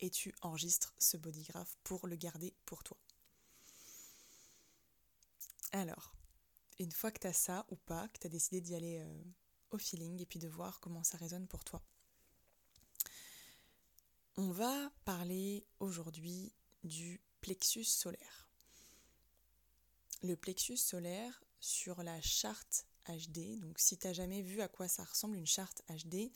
Et 0.00 0.10
tu 0.10 0.34
enregistres 0.42 0.94
ce 0.98 1.16
bodygraph 1.16 1.76
pour 1.84 2.08
le 2.08 2.16
garder 2.16 2.54
pour 2.64 2.82
toi. 2.82 2.98
Alors, 5.72 6.12
une 6.80 6.92
fois 6.92 7.12
que 7.12 7.20
tu 7.20 7.26
as 7.28 7.32
ça 7.32 7.66
ou 7.70 7.76
pas, 7.76 8.08
que 8.08 8.18
tu 8.18 8.26
as 8.26 8.30
décidé 8.30 8.60
d'y 8.60 8.74
aller 8.74 8.98
euh, 8.98 9.24
au 9.70 9.78
feeling 9.78 10.20
et 10.20 10.26
puis 10.26 10.40
de 10.40 10.48
voir 10.48 10.80
comment 10.80 11.04
ça 11.04 11.18
résonne 11.18 11.46
pour 11.46 11.64
toi. 11.64 11.82
On 14.36 14.50
va 14.50 14.90
parler 15.04 15.66
aujourd'hui 15.78 16.52
du 16.86 17.20
plexus 17.40 17.84
solaire. 17.84 18.48
Le 20.22 20.36
plexus 20.36 20.78
solaire 20.78 21.44
sur 21.60 22.02
la 22.02 22.20
charte 22.20 22.86
HD, 23.08 23.60
donc 23.60 23.78
si 23.78 23.98
tu 23.98 24.06
n'as 24.06 24.12
jamais 24.12 24.42
vu 24.42 24.60
à 24.60 24.68
quoi 24.68 24.88
ça 24.88 25.04
ressemble 25.04 25.36
une 25.36 25.46
charte 25.46 25.82
HD, 25.88 26.32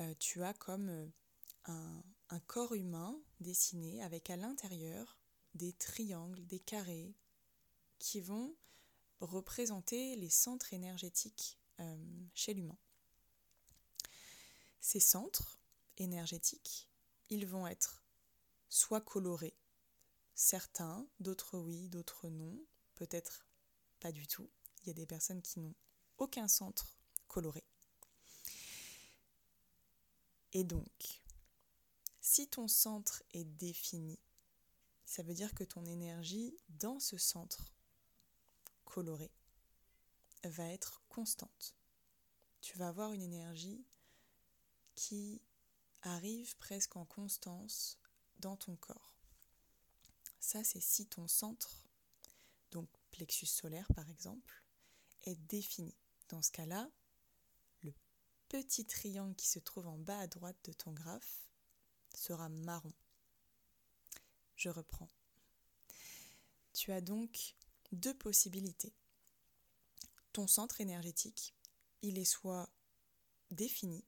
euh, 0.00 0.14
tu 0.18 0.42
as 0.42 0.54
comme 0.54 0.88
euh, 0.88 2.02
un, 2.28 2.40
corps 2.46 2.74
humain 2.74 3.18
dessiné 3.40 4.02
avec 4.02 4.30
à 4.30 4.36
l'intérieur 4.36 5.16
des 5.54 5.72
triangles, 5.72 6.46
des 6.46 6.58
carrés 6.58 7.14
qui 7.98 8.20
vont 8.20 8.54
représenter 9.20 10.16
les 10.16 10.30
centres 10.30 10.72
énergétiques 10.74 11.58
euh, 11.80 12.26
chez 12.34 12.54
l'humain. 12.54 12.78
Ces 14.80 15.00
centres 15.00 15.58
énergétiques, 15.96 16.88
ils 17.30 17.46
vont 17.46 17.66
être 17.66 18.02
soit 18.68 19.00
colorés, 19.00 19.56
certains, 20.34 21.06
d'autres 21.20 21.58
oui, 21.58 21.88
d'autres 21.88 22.28
non, 22.28 22.58
peut-être 22.94 23.46
pas 24.00 24.12
du 24.12 24.26
tout. 24.26 24.50
Il 24.82 24.88
y 24.88 24.90
a 24.90 24.94
des 24.94 25.06
personnes 25.06 25.42
qui 25.42 25.60
n'ont 25.60 25.74
aucun 26.18 26.48
centre 26.48 26.96
coloré. 27.28 27.64
Et 30.52 30.64
donc, 30.64 31.22
si 32.20 32.48
ton 32.48 32.68
centre 32.68 33.22
est 33.32 33.44
défini, 33.44 34.18
ça 35.04 35.22
veut 35.22 35.34
dire 35.34 35.54
que 35.54 35.64
ton 35.64 35.84
énergie 35.84 36.56
dans 36.68 37.00
ce 37.00 37.18
centre 37.18 37.72
colorée 38.84 39.32
va 40.44 40.68
être 40.70 41.02
constante. 41.08 41.74
Tu 42.60 42.78
vas 42.78 42.88
avoir 42.88 43.12
une 43.12 43.22
énergie 43.22 43.84
qui 44.94 45.42
arrive 46.02 46.56
presque 46.56 46.96
en 46.96 47.04
constance 47.04 47.98
dans 48.38 48.56
ton 48.56 48.76
corps. 48.76 49.13
Ça, 50.44 50.62
c'est 50.62 50.82
si 50.82 51.06
ton 51.06 51.26
centre, 51.26 51.86
donc 52.70 52.86
plexus 53.10 53.46
solaire 53.46 53.88
par 53.96 54.10
exemple, 54.10 54.62
est 55.22 55.36
défini. 55.48 55.96
Dans 56.28 56.42
ce 56.42 56.50
cas-là, 56.50 56.90
le 57.80 57.94
petit 58.50 58.84
triangle 58.84 59.34
qui 59.36 59.48
se 59.48 59.58
trouve 59.58 59.86
en 59.86 59.96
bas 59.96 60.18
à 60.18 60.26
droite 60.26 60.58
de 60.64 60.74
ton 60.74 60.92
graphe 60.92 61.48
sera 62.14 62.50
marron. 62.50 62.92
Je 64.54 64.68
reprends. 64.68 65.08
Tu 66.74 66.92
as 66.92 67.00
donc 67.00 67.56
deux 67.92 68.14
possibilités. 68.14 68.92
Ton 70.34 70.46
centre 70.46 70.82
énergétique, 70.82 71.54
il 72.02 72.18
est 72.18 72.26
soit 72.26 72.68
défini, 73.50 74.04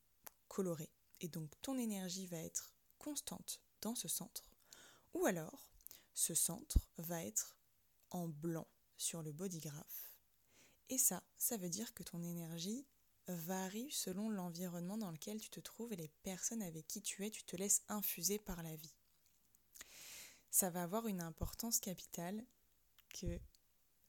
coloré, 0.48 0.90
et 1.20 1.28
donc 1.28 1.50
ton 1.62 1.78
énergie 1.78 2.26
va 2.26 2.36
être 2.36 2.74
constante 2.98 3.62
dans 3.80 3.94
ce 3.94 4.06
centre, 4.06 4.44
ou 5.14 5.24
alors 5.24 5.75
ce 6.16 6.35
centre 6.35 6.78
va 6.96 7.23
être 7.23 7.54
en 8.11 8.26
blanc 8.26 8.66
sur 8.96 9.23
le 9.23 9.32
bodygraph. 9.32 10.16
Et 10.88 10.96
ça, 10.96 11.23
ça 11.37 11.58
veut 11.58 11.68
dire 11.68 11.92
que 11.92 12.02
ton 12.02 12.23
énergie 12.23 12.87
varie 13.28 13.90
selon 13.90 14.30
l'environnement 14.30 14.96
dans 14.96 15.11
lequel 15.11 15.38
tu 15.38 15.50
te 15.50 15.61
trouves 15.61 15.92
et 15.92 15.96
les 15.96 16.08
personnes 16.23 16.62
avec 16.62 16.87
qui 16.88 17.02
tu 17.02 17.26
es, 17.26 17.30
tu 17.30 17.44
te 17.44 17.54
laisses 17.54 17.82
infuser 17.88 18.38
par 18.38 18.62
la 18.62 18.75
vie. 18.76 18.94
Ça 20.50 20.70
va 20.70 20.85
avoir 20.85 21.06
une 21.06 21.20
importance 21.20 21.80
capitale 21.80 22.42
que 23.11 23.38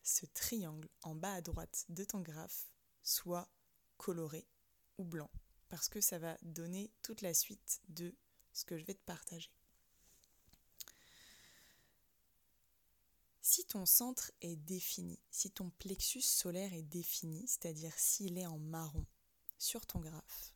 ce 0.02 0.26
triangle 0.28 0.88
en 1.04 1.14
bas 1.14 1.34
à 1.34 1.42
droite 1.42 1.86
de 1.90 2.06
ton 2.06 2.22
graphe 2.22 2.70
soit 3.04 3.50
coloré 3.98 4.48
ou 4.98 5.04
blanc, 5.04 5.30
parce 5.68 5.90
que 5.90 6.00
ça 6.00 6.20
va 6.20 6.38
donner 6.42 6.90
toute 7.02 7.22
la 7.22 7.34
suite 7.34 7.82
de 7.90 8.16
ce 8.54 8.64
que 8.64 8.78
je 8.78 8.86
vais 8.86 8.94
te 8.94 9.04
partager. 9.04 9.52
Si 13.50 13.63
ton 13.63 13.86
centre 13.86 14.30
est 14.42 14.58
défini, 14.58 15.22
si 15.32 15.50
ton 15.51 15.70
plexus 15.70 16.20
solaire 16.20 16.74
est 16.74 16.82
défini, 16.82 17.48
c'est-à-dire 17.48 17.98
s'il 17.98 18.38
est 18.38 18.46
en 18.46 18.58
marron 18.58 19.06
sur 19.58 19.86
ton 19.86 20.01
graphe, 20.01 20.54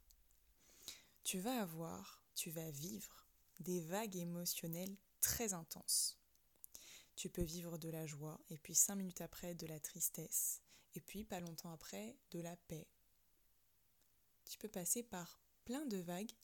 tu 1.24 1.40
vas 1.40 1.62
avoir, 1.62 2.22
tu 2.36 2.52
vas 2.52 2.70
vivre 2.70 3.26
des 3.62 3.80
vagues 3.80 4.18
émotionnelles 4.18 4.98
très 5.22 5.54
intenses. 5.54 6.20
Tu 7.16 7.30
peux 7.30 7.44
vivre 7.44 7.78
de 7.78 7.88
la 7.88 8.06
joie, 8.06 8.42
et 8.50 8.58
puis 8.58 8.76
cinq 8.76 8.96
minutes 8.96 9.22
après 9.22 9.56
de 9.56 9.68
la 9.68 9.80
tristesse, 9.80 10.62
et 10.94 11.00
puis 11.00 11.24
pas 11.24 11.40
longtemps 11.40 11.72
après 11.72 12.18
de 12.32 12.42
la 12.42 12.58
paix. 12.58 12.90
Tu 14.50 14.58
peux 14.58 14.68
passer 14.68 15.02
par 15.02 15.40
plein 15.64 15.86
de 15.86 15.98
vagues 15.98 16.36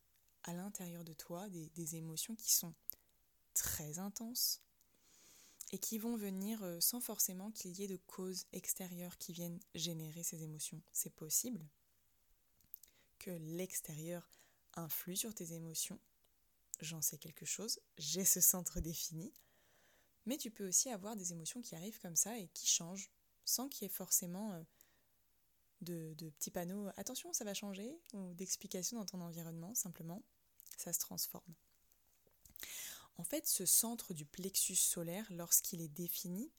à 0.44 0.54
l'intérieur 0.54 1.04
de 1.04 1.14
toi, 1.14 1.50
des, 1.50 1.68
des, 1.72 1.98
émotions 1.98 2.38
qui 2.38 2.54
sont 2.54 2.74
très 3.54 4.00
intenses 4.00 4.62
et 5.72 5.78
qui 5.78 5.98
vont 5.98 6.16
venir 6.16 6.64
euh, 6.64 6.80
sans 6.80 7.00
forcément 7.00 7.52
qu'il 7.52 7.78
y 7.78 7.84
ait 7.84 7.88
de 7.88 8.00
causes 8.08 8.46
extérieures 8.54 9.18
qui 9.18 9.34
viennent 9.34 9.60
générer 9.76 10.24
ces 10.24 10.44
émotions. 10.44 10.82
C'est 10.94 11.14
possible 11.14 11.66
que 13.20 13.32
l'extérieur 13.32 14.30
influe 14.76 15.18
sur 15.18 15.34
tes 15.34 15.54
émotions. 15.54 16.00
J'en 16.80 17.02
sais 17.02 17.18
quelque 17.18 17.46
chose, 17.46 17.80
j'ai 17.98 18.24
ce 18.24 18.40
centre 18.40 18.80
défini, 18.80 19.34
mais 20.26 20.38
tu 20.38 20.52
peux 20.52 20.68
aussi 20.68 20.90
avoir 20.90 21.16
des 21.16 21.32
émotions 21.32 21.62
qui 21.62 21.76
arrivent 21.76 22.00
comme 22.00 22.16
ça 22.16 22.38
et 22.38 22.48
qui 22.50 22.68
changent, 22.68 23.10
sans 23.46 23.68
qu'il 23.68 23.84
y 23.84 23.86
ait 23.86 23.94
forcément 23.94 24.54
euh, 24.54 24.62
de, 25.82 26.14
de, 26.18 26.30
petits 26.30 26.52
panneaux 26.52 26.90
attention, 26.98 27.34
ça 27.34 27.46
va 27.46 27.54
changer, 27.54 28.00
ou 28.14 28.34
d'explications 28.36 29.00
dans 29.00 29.06
ton 29.06 29.22
environnement, 29.22 29.74
simplement, 29.74 30.24
ça 30.78 30.94
se 30.94 31.00
transforme. 31.00 31.56
En 33.18 33.24
fait, 33.24 33.48
ce 33.48 33.66
centre 33.66 34.14
du 34.14 34.26
plexus 34.26 34.76
solaire, 34.76 35.26
lorsqu'il 35.32 35.82
est 35.82 35.88
défini, 35.88 36.52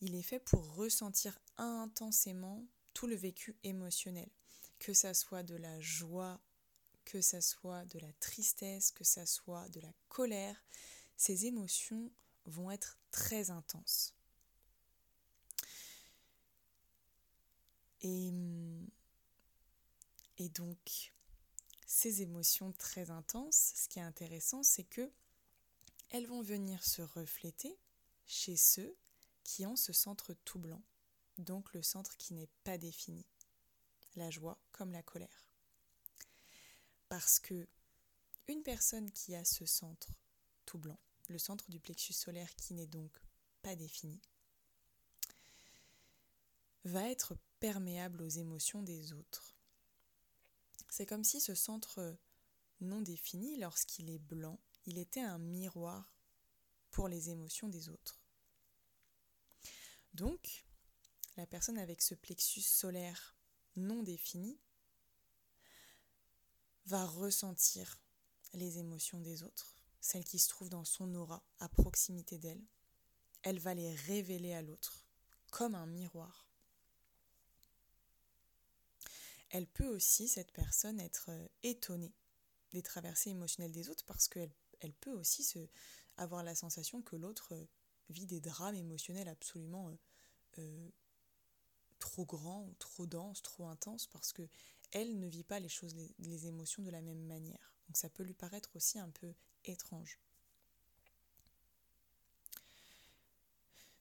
il 0.00 0.14
est 0.14 0.22
fait 0.22 0.40
pour 0.40 0.74
ressentir 0.74 1.38
intensément 1.56 2.66
tout 2.94 3.06
le 3.06 3.14
vécu 3.14 3.56
émotionnel, 3.62 4.28
que 4.78 4.92
ça 4.92 5.14
soit 5.14 5.42
de 5.42 5.54
la 5.54 5.80
joie, 5.80 6.40
que 7.04 7.20
ça 7.20 7.40
soit 7.40 7.84
de 7.86 7.98
la 7.98 8.12
tristesse, 8.14 8.90
que 8.90 9.04
ça 9.04 9.26
soit 9.26 9.68
de 9.68 9.80
la 9.80 9.92
colère, 10.08 10.64
ces 11.16 11.46
émotions 11.46 12.10
vont 12.46 12.70
être 12.70 12.98
très 13.10 13.50
intenses. 13.50 14.14
Et, 18.02 18.32
et 20.38 20.48
donc, 20.48 21.12
ces 21.86 22.22
émotions 22.22 22.72
très 22.72 23.10
intenses, 23.10 23.72
ce 23.76 23.88
qui 23.88 23.98
est 23.98 24.02
intéressant, 24.02 24.62
c'est 24.62 24.84
que 24.84 25.10
elles 26.10 26.26
vont 26.26 26.42
venir 26.42 26.84
se 26.84 27.02
refléter 27.02 27.78
chez 28.26 28.56
ceux 28.56 28.96
qui 29.44 29.64
ont 29.66 29.76
ce 29.76 29.92
centre 29.92 30.34
tout 30.44 30.58
blanc, 30.58 30.82
donc 31.38 31.72
le 31.72 31.82
centre 31.82 32.16
qui 32.16 32.34
n'est 32.34 32.50
pas 32.64 32.78
défini, 32.78 33.24
la 34.16 34.30
joie 34.30 34.58
comme 34.72 34.92
la 34.92 35.02
colère. 35.02 35.52
Parce 37.08 37.38
que 37.38 37.66
une 38.48 38.62
personne 38.62 39.10
qui 39.12 39.34
a 39.34 39.44
ce 39.44 39.66
centre 39.66 40.12
tout 40.66 40.78
blanc, 40.78 40.98
le 41.28 41.38
centre 41.38 41.70
du 41.70 41.80
plexus 41.80 42.12
solaire 42.12 42.54
qui 42.56 42.74
n'est 42.74 42.86
donc 42.86 43.16
pas 43.62 43.76
défini, 43.76 44.20
va 46.84 47.08
être 47.08 47.36
perméable 47.60 48.22
aux 48.22 48.28
émotions 48.28 48.82
des 48.82 49.12
autres. 49.12 49.54
C'est 50.88 51.06
comme 51.06 51.24
si 51.24 51.40
ce 51.40 51.54
centre 51.54 52.16
non 52.80 53.00
défini, 53.00 53.58
lorsqu'il 53.58 54.10
est 54.10 54.18
blanc, 54.18 54.58
il 54.86 54.98
était 54.98 55.20
un 55.20 55.38
miroir 55.38 56.12
pour 56.90 57.08
les 57.08 57.30
émotions 57.30 57.68
des 57.68 57.88
autres. 57.88 58.20
Donc, 60.14 60.64
la 61.36 61.46
personne 61.46 61.78
avec 61.78 62.02
ce 62.02 62.14
plexus 62.14 62.62
solaire 62.62 63.36
non 63.76 64.02
défini 64.02 64.58
va 66.86 67.06
ressentir 67.06 68.00
les 68.54 68.78
émotions 68.78 69.20
des 69.20 69.42
autres, 69.42 69.76
celles 70.00 70.24
qui 70.24 70.38
se 70.38 70.48
trouvent 70.48 70.70
dans 70.70 70.84
son 70.84 71.14
aura, 71.14 71.44
à 71.60 71.68
proximité 71.68 72.38
d'elle. 72.38 72.62
Elle 73.42 73.60
va 73.60 73.74
les 73.74 73.94
révéler 73.94 74.52
à 74.52 74.62
l'autre, 74.62 75.04
comme 75.50 75.74
un 75.74 75.86
miroir. 75.86 76.48
Elle 79.50 79.66
peut 79.66 79.88
aussi, 79.88 80.28
cette 80.28 80.52
personne, 80.52 81.00
être 81.00 81.30
euh, 81.30 81.48
étonnée 81.62 82.14
des 82.70 82.82
traversées 82.82 83.30
émotionnelles 83.30 83.72
des 83.72 83.88
autres 83.88 84.04
parce 84.04 84.28
qu'elle 84.28 84.52
elle 84.80 84.92
peut 84.94 85.12
aussi 85.12 85.68
avoir 86.16 86.42
la 86.42 86.54
sensation 86.54 87.02
que 87.02 87.16
l'autre 87.16 87.54
euh, 87.54 87.64
vit 88.08 88.26
des 88.26 88.40
drames 88.40 88.74
émotionnels 88.74 89.28
absolument 89.28 89.90
euh, 90.58 90.88
trop 91.98 92.24
grands, 92.24 92.68
trop 92.78 93.06
denses, 93.06 93.42
trop 93.42 93.66
intenses 93.66 94.06
parce 94.06 94.32
que 94.32 94.46
elle 94.92 95.18
ne 95.18 95.28
vit 95.28 95.44
pas 95.44 95.60
les 95.60 95.68
choses, 95.68 95.94
les, 96.18 96.46
émotions 96.46 96.82
de 96.82 96.90
la 96.90 97.00
même 97.00 97.24
manière. 97.26 97.72
Donc 97.86 97.96
ça 97.96 98.08
peut 98.08 98.24
lui 98.24 98.34
paraître 98.34 98.70
aussi 98.74 98.98
un 98.98 99.10
peu 99.10 99.32
étrange. 99.64 100.18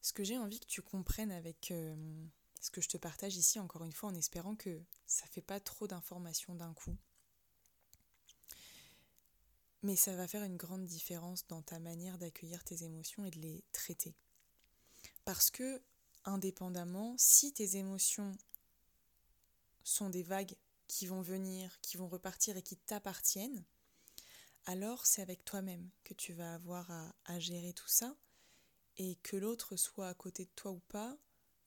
Ce 0.01 0.13
que 0.13 0.23
j'ai 0.23 0.39
envie 0.39 0.59
que 0.59 0.65
tu 0.65 0.81
comprennes 0.81 1.31
avec 1.31 1.67
ce 1.69 2.71
que 2.71 2.81
je 2.81 2.89
te 2.89 2.97
partage 2.97 3.35
ici, 3.35 3.59
encore 3.59 3.83
une 3.83 3.91
fois, 3.91 4.09
en 4.09 4.15
espérant 4.15 4.55
que 4.55 4.81
ça 5.05 5.25
ne 5.25 5.31
fait 5.31 5.41
pas 5.41 5.59
trop 5.59 5.87
d'informations 5.87 6.55
d'un 6.55 6.73
coup. 6.73 6.97
Mais 9.81 9.95
ça 9.95 10.15
va 10.15 10.27
faire 10.27 10.43
une 10.43 10.57
grande 10.57 10.85
différence 10.85 11.47
dans 11.47 11.61
ta 11.61 11.79
manière 11.79 12.17
d'accueillir 12.17 12.63
tes 12.63 12.83
émotions 12.83 13.25
et 13.25 13.31
de 13.31 13.39
les 13.39 13.63
traiter. 13.71 14.13
Parce 15.23 15.49
que, 15.49 15.81
indépendamment, 16.25 17.15
si 17.17 17.53
tes 17.53 17.77
émotions 17.77 18.37
sont 19.83 20.09
des 20.09 20.23
vagues 20.23 20.55
qui 20.87 21.07
vont 21.07 21.21
venir, 21.21 21.79
qui 21.81 21.97
vont 21.97 22.07
repartir 22.07 22.57
et 22.57 22.61
qui 22.61 22.75
t'appartiennent, 22.75 23.63
alors 24.65 25.05
c'est 25.05 25.21
avec 25.21 25.45
toi-même 25.45 25.89
que 26.03 26.13
tu 26.13 26.33
vas 26.33 26.53
avoir 26.53 26.91
à, 27.25 27.39
gérer 27.39 27.73
tout 27.73 27.87
ça 27.87 28.15
et 28.97 29.15
que 29.23 29.37
l'autre 29.37 29.77
soit 29.77 30.09
à 30.09 30.13
côté 30.13 30.45
de 30.45 30.51
toi 30.55 30.71
ou 30.71 30.79
pas, 30.89 31.17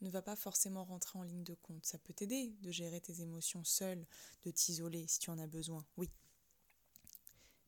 ne 0.02 0.10
va 0.10 0.22
pas 0.22 0.36
forcément 0.36 0.84
rentrer 0.84 1.18
en 1.18 1.22
ligne 1.22 1.44
de 1.44 1.54
compte. 1.54 1.86
Ça 1.86 1.98
peut 1.98 2.12
t'aider 2.12 2.54
de 2.60 2.70
gérer 2.70 3.00
tes 3.00 3.22
émotions 3.22 3.64
seul, 3.64 4.06
de 4.44 4.50
t'isoler 4.50 5.06
si 5.08 5.20
tu 5.20 5.30
en 5.30 5.38
as 5.38 5.46
besoin, 5.46 5.86
oui. 5.96 6.10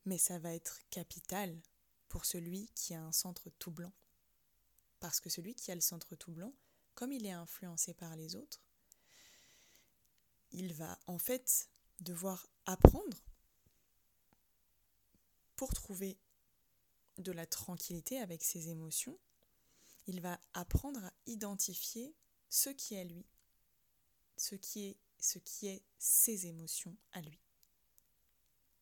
Mais 0.05 0.17
ça 0.17 0.39
va 0.39 0.53
être 0.53 0.79
capital 0.89 1.61
pour 2.07 2.25
celui 2.25 2.67
qui 2.75 2.93
a 2.93 3.01
un 3.01 3.11
centre 3.11 3.49
tout 3.59 3.71
blanc. 3.71 3.91
Parce 4.99 5.19
que 5.19 5.29
celui 5.29 5.55
qui 5.55 5.71
a 5.71 5.75
le 5.75 5.81
centre 5.81 6.15
tout 6.15 6.31
blanc, 6.31 6.53
comme 6.93 7.11
il 7.11 7.25
est 7.25 7.31
influencé 7.31 7.93
par 7.93 8.15
les 8.15 8.35
autres, 8.35 8.61
il 10.51 10.73
va 10.73 10.97
en 11.07 11.17
fait 11.17 11.69
devoir 11.99 12.47
apprendre 12.65 13.17
pour 15.55 15.73
trouver 15.73 16.17
de 17.17 17.31
la 17.31 17.45
tranquillité 17.45 18.19
avec 18.19 18.43
ses 18.43 18.69
émotions, 18.69 19.17
il 20.07 20.21
va 20.21 20.39
apprendre 20.53 21.03
à 21.03 21.13
identifier 21.25 22.13
ce 22.49 22.69
qui 22.69 22.95
est 22.95 23.05
lui, 23.05 23.25
ce 24.37 24.55
qui 24.55 24.85
est, 24.85 24.97
ce 25.19 25.39
qui 25.39 25.67
est 25.67 25.83
ses 25.97 26.47
émotions 26.47 26.95
à 27.13 27.21
lui, 27.21 27.39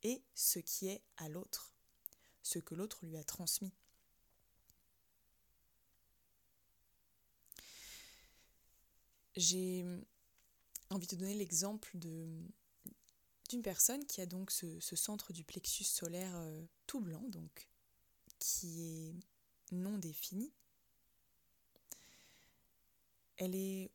et 0.04 0.22
ce 0.36 0.60
qui 0.60 0.88
est 0.88 1.02
à 1.18 1.30
l'autre, 1.30 1.74
ce 2.42 2.60
que 2.60 2.76
l'autre 2.76 3.06
lui 3.06 3.18
a 3.18 3.24
transmis. 3.24 3.74
J'ai 9.36 9.84
envie 10.90 11.08
de 11.08 11.16
donner 11.16 11.34
l'exemple 11.34 11.98
d'une 11.98 12.52
personne 13.64 14.06
qui 14.06 14.22
a 14.22 14.26
donc 14.26 14.52
ce, 14.52 14.80
centre 14.96 15.34
du 15.34 15.44
plexus 15.44 15.86
solaire 15.86 16.36
euh, 16.36 16.62
tout 16.86 17.02
blanc, 17.02 17.24
donc 17.30 17.68
qui 18.38 18.82
est 18.84 19.16
non 19.72 19.98
défini, 19.98 20.52
elle 23.38 23.56
est 23.56 23.92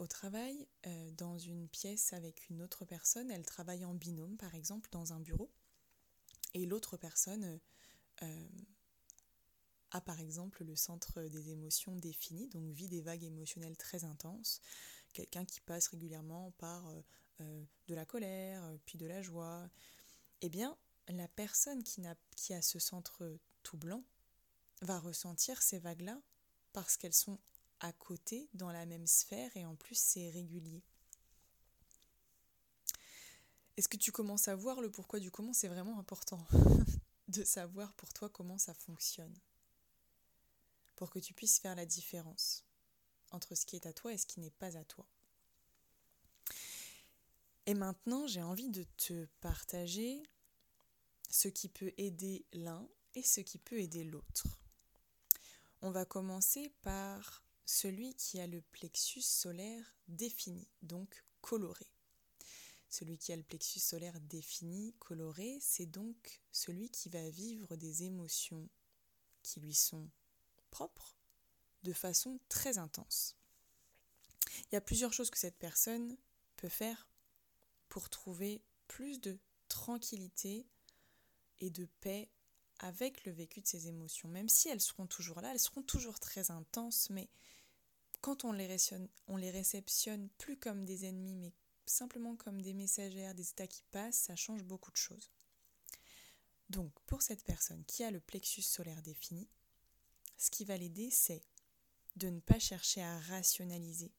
au 0.00 0.06
travail, 0.06 0.66
euh, 0.86 1.10
dans 1.12 1.38
une 1.38 1.68
pièce 1.68 2.14
avec 2.14 2.48
une 2.48 2.62
autre 2.62 2.84
personne. 2.86 3.30
Elle 3.30 3.44
travaille 3.44 3.84
en 3.84 3.94
binôme, 3.94 4.36
par 4.38 4.54
exemple, 4.54 4.88
dans 4.90 5.12
un 5.12 5.20
bureau. 5.20 5.50
Et 6.54 6.64
l'autre 6.64 6.96
personne 6.96 7.60
euh, 8.22 8.48
a, 9.90 10.00
par 10.00 10.18
exemple, 10.18 10.64
le 10.64 10.74
centre 10.74 11.22
des 11.22 11.50
émotions 11.50 11.94
défini, 11.94 12.48
donc 12.48 12.72
vit 12.72 12.88
des 12.88 13.02
vagues 13.02 13.24
émotionnelles 13.24 13.76
très 13.76 14.04
intenses. 14.04 14.62
Quelqu'un 15.12 15.44
qui 15.44 15.60
passe 15.60 15.88
régulièrement 15.88 16.52
par 16.52 16.88
euh, 17.40 17.62
de 17.86 17.94
la 17.94 18.06
colère, 18.06 18.62
puis 18.86 18.96
de 18.96 19.06
la 19.06 19.20
joie. 19.20 19.68
Eh 20.40 20.48
bien, 20.48 20.78
la 21.08 21.28
personne 21.28 21.82
qui, 21.82 22.06
a, 22.06 22.16
qui 22.36 22.54
a 22.54 22.62
ce 22.62 22.78
centre 22.78 23.38
tout 23.62 23.76
blanc 23.76 24.02
va 24.80 24.98
ressentir 24.98 25.60
ces 25.60 25.78
vagues-là 25.78 26.18
parce 26.72 26.96
qu'elles 26.96 27.12
sont 27.12 27.38
à 27.80 27.92
côté, 27.92 28.48
dans 28.54 28.70
la 28.70 28.86
même 28.86 29.06
sphère, 29.06 29.50
et 29.56 29.64
en 29.64 29.74
plus 29.74 29.96
c'est 29.98 30.30
régulier. 30.30 30.82
Est-ce 33.76 33.88
que 33.88 33.96
tu 33.96 34.12
commences 34.12 34.48
à 34.48 34.54
voir 34.54 34.80
le 34.80 34.90
pourquoi 34.90 35.20
du 35.20 35.30
comment? 35.30 35.54
C'est 35.54 35.68
vraiment 35.68 35.98
important 35.98 36.46
de 37.28 37.44
savoir 37.44 37.92
pour 37.94 38.12
toi 38.12 38.28
comment 38.28 38.58
ça 38.58 38.74
fonctionne. 38.74 39.34
Pour 40.96 41.10
que 41.10 41.18
tu 41.18 41.32
puisses 41.32 41.58
faire 41.58 41.74
la 41.74 41.86
différence 41.86 42.64
entre 43.30 43.54
ce 43.54 43.64
qui 43.64 43.76
est 43.76 43.86
à 43.86 43.92
toi 43.92 44.12
et 44.12 44.18
ce 44.18 44.26
qui 44.26 44.40
n'est 44.40 44.50
pas 44.50 44.76
à 44.76 44.84
toi. 44.84 45.06
Et 47.66 47.74
maintenant, 47.74 48.26
j'ai 48.26 48.42
envie 48.42 48.68
de 48.68 48.82
te 48.96 49.26
partager 49.40 50.22
ce 51.30 51.48
qui 51.48 51.68
peut 51.68 51.92
aider 51.96 52.44
l'un 52.52 52.86
et 53.14 53.22
ce 53.22 53.40
qui 53.40 53.58
peut 53.58 53.78
aider 53.78 54.04
l'autre. 54.04 54.46
On 55.80 55.90
va 55.90 56.04
commencer 56.04 56.74
par 56.82 57.44
celui 57.70 58.14
qui 58.14 58.40
a 58.40 58.48
le 58.48 58.60
plexus 58.72 59.22
solaire 59.22 59.94
défini, 60.08 60.66
donc 60.82 61.24
coloré. 61.40 61.86
Celui 62.88 63.16
qui 63.16 63.32
a 63.32 63.36
le 63.36 63.44
plexus 63.44 63.78
solaire 63.78 64.20
défini, 64.22 64.92
coloré, 64.98 65.56
c'est 65.60 65.86
donc 65.86 66.42
celui 66.50 66.90
qui 66.90 67.08
va 67.08 67.30
vivre 67.30 67.76
des 67.76 68.02
émotions 68.02 68.68
qui 69.44 69.60
lui 69.60 69.74
sont 69.74 70.10
propres 70.70 71.16
de 71.84 71.92
façon 71.92 72.40
très 72.48 72.78
intense. 72.78 73.36
Il 74.64 74.74
y 74.74 74.76
a 74.76 74.80
plusieurs 74.80 75.12
choses 75.12 75.30
que 75.30 75.38
cette 75.38 75.58
personne 75.58 76.16
peut 76.56 76.68
faire 76.68 77.08
pour 77.88 78.10
trouver 78.10 78.62
plus 78.88 79.20
de 79.20 79.38
tranquillité 79.68 80.66
et 81.60 81.70
de 81.70 81.86
paix 82.00 82.28
avec 82.80 83.24
le 83.24 83.32
vécu 83.32 83.60
de 83.60 83.68
ses 83.68 83.86
émotions. 83.86 84.28
Même 84.28 84.48
si 84.48 84.68
elles 84.68 84.80
seront 84.80 85.06
toujours 85.06 85.40
là, 85.40 85.52
elles 85.52 85.60
seront 85.60 85.82
toujours 85.82 86.18
très 86.18 86.50
intenses, 86.50 87.10
mais 87.10 87.28
quand 88.20 88.44
on 88.44 88.52
les, 88.52 88.76
on 89.28 89.36
les 89.36 89.50
réceptionne 89.50 90.28
plus 90.38 90.56
comme 90.56 90.84
des 90.84 91.06
ennemis, 91.06 91.36
mais 91.36 91.52
simplement 91.86 92.36
comme 92.36 92.62
des 92.62 92.74
messagères, 92.74 93.34
des 93.34 93.50
états 93.50 93.66
qui 93.66 93.82
passent, 93.90 94.16
ça 94.16 94.36
change 94.36 94.62
beaucoup 94.62 94.90
de 94.90 94.96
choses. 94.96 95.30
Donc, 96.68 96.92
pour 97.06 97.22
cette 97.22 97.44
personne 97.44 97.84
qui 97.84 98.04
a 98.04 98.10
le 98.10 98.20
plexus 98.20 98.62
solaire 98.62 99.02
défini, 99.02 99.48
ce 100.38 100.50
qui 100.50 100.64
va 100.64 100.76
l'aider, 100.76 101.10
c'est 101.10 101.42
de 102.16 102.28
ne 102.28 102.40
pas 102.40 102.58
chercher 102.58 103.02
à 103.02 103.18
rationaliser. 103.20 104.12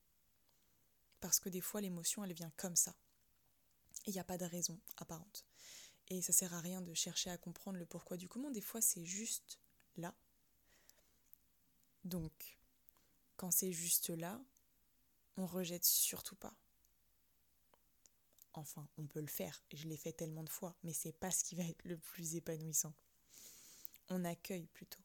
Parce 1.19 1.39
que 1.39 1.49
des 1.49 1.61
fois, 1.61 1.81
l'émotion, 1.81 2.23
elle 2.23 2.33
vient 2.33 2.51
comme 2.57 2.75
ça. 2.75 2.95
Et 4.05 4.09
il 4.09 4.13
n'y 4.13 4.19
a 4.19 4.25
pas 4.25 4.37
de 4.37 4.45
raison 4.45 4.79
apparente. 4.97 5.45
Et 6.09 6.21
ça 6.21 6.33
sert 6.33 6.53
à 6.53 6.59
rien 6.59 6.81
de 6.81 6.93
chercher 6.93 7.29
à 7.29 7.37
comprendre 7.37 7.77
le 7.77 7.85
pourquoi 7.85 8.17
du 8.17 8.27
comment. 8.27 8.51
Des 8.51 8.61
fois, 8.61 8.81
c'est 8.81 9.05
juste 9.05 9.59
là. 9.95 10.13
Donc, 12.03 12.59
quand 13.41 13.49
c'est 13.49 13.71
juste 13.71 14.11
là, 14.11 14.39
on 15.35 15.47
rejette 15.47 15.83
surtout 15.83 16.35
pas. 16.35 16.53
Enfin, 18.53 18.87
on 18.99 19.07
peut 19.07 19.19
le 19.19 19.25
faire, 19.25 19.63
je 19.73 19.87
l'ai 19.87 19.97
fait 19.97 20.13
tellement 20.13 20.43
de 20.43 20.49
fois, 20.49 20.75
mais 20.83 20.93
c'est 20.93 21.11
pas 21.11 21.31
ce 21.31 21.43
qui 21.43 21.55
va 21.55 21.63
être 21.63 21.83
le 21.83 21.97
plus 21.97 22.35
épanouissant. 22.35 22.93
On 24.09 24.25
accueille 24.25 24.67
plutôt. 24.67 24.99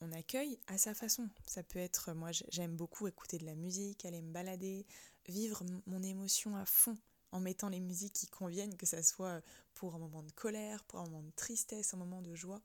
On 0.00 0.10
accueille 0.10 0.58
à 0.66 0.76
sa 0.76 0.92
façon. 0.92 1.30
Ça 1.46 1.62
peut 1.62 1.78
être, 1.78 2.14
moi 2.14 2.30
j'aime 2.48 2.74
beaucoup 2.74 3.06
écouter 3.06 3.38
de 3.38 3.46
la 3.46 3.54
musique, 3.54 4.04
aller 4.04 4.22
me 4.22 4.32
balader, 4.32 4.84
vivre 5.28 5.62
mon 5.86 6.02
émotion 6.02 6.56
à 6.56 6.66
fond 6.66 6.98
en 7.30 7.38
mettant 7.38 7.68
les 7.68 7.80
musiques 7.80 8.14
qui 8.14 8.26
conviennent, 8.26 8.76
que 8.76 8.86
ça 8.86 9.04
soit 9.04 9.40
pour 9.74 9.94
un 9.94 9.98
moment 9.98 10.24
de 10.24 10.32
colère, 10.32 10.82
pour 10.82 10.98
un 10.98 11.04
moment 11.04 11.22
de 11.22 11.30
tristesse, 11.36 11.94
un 11.94 11.98
moment 11.98 12.22
de 12.22 12.34
joie, 12.34 12.60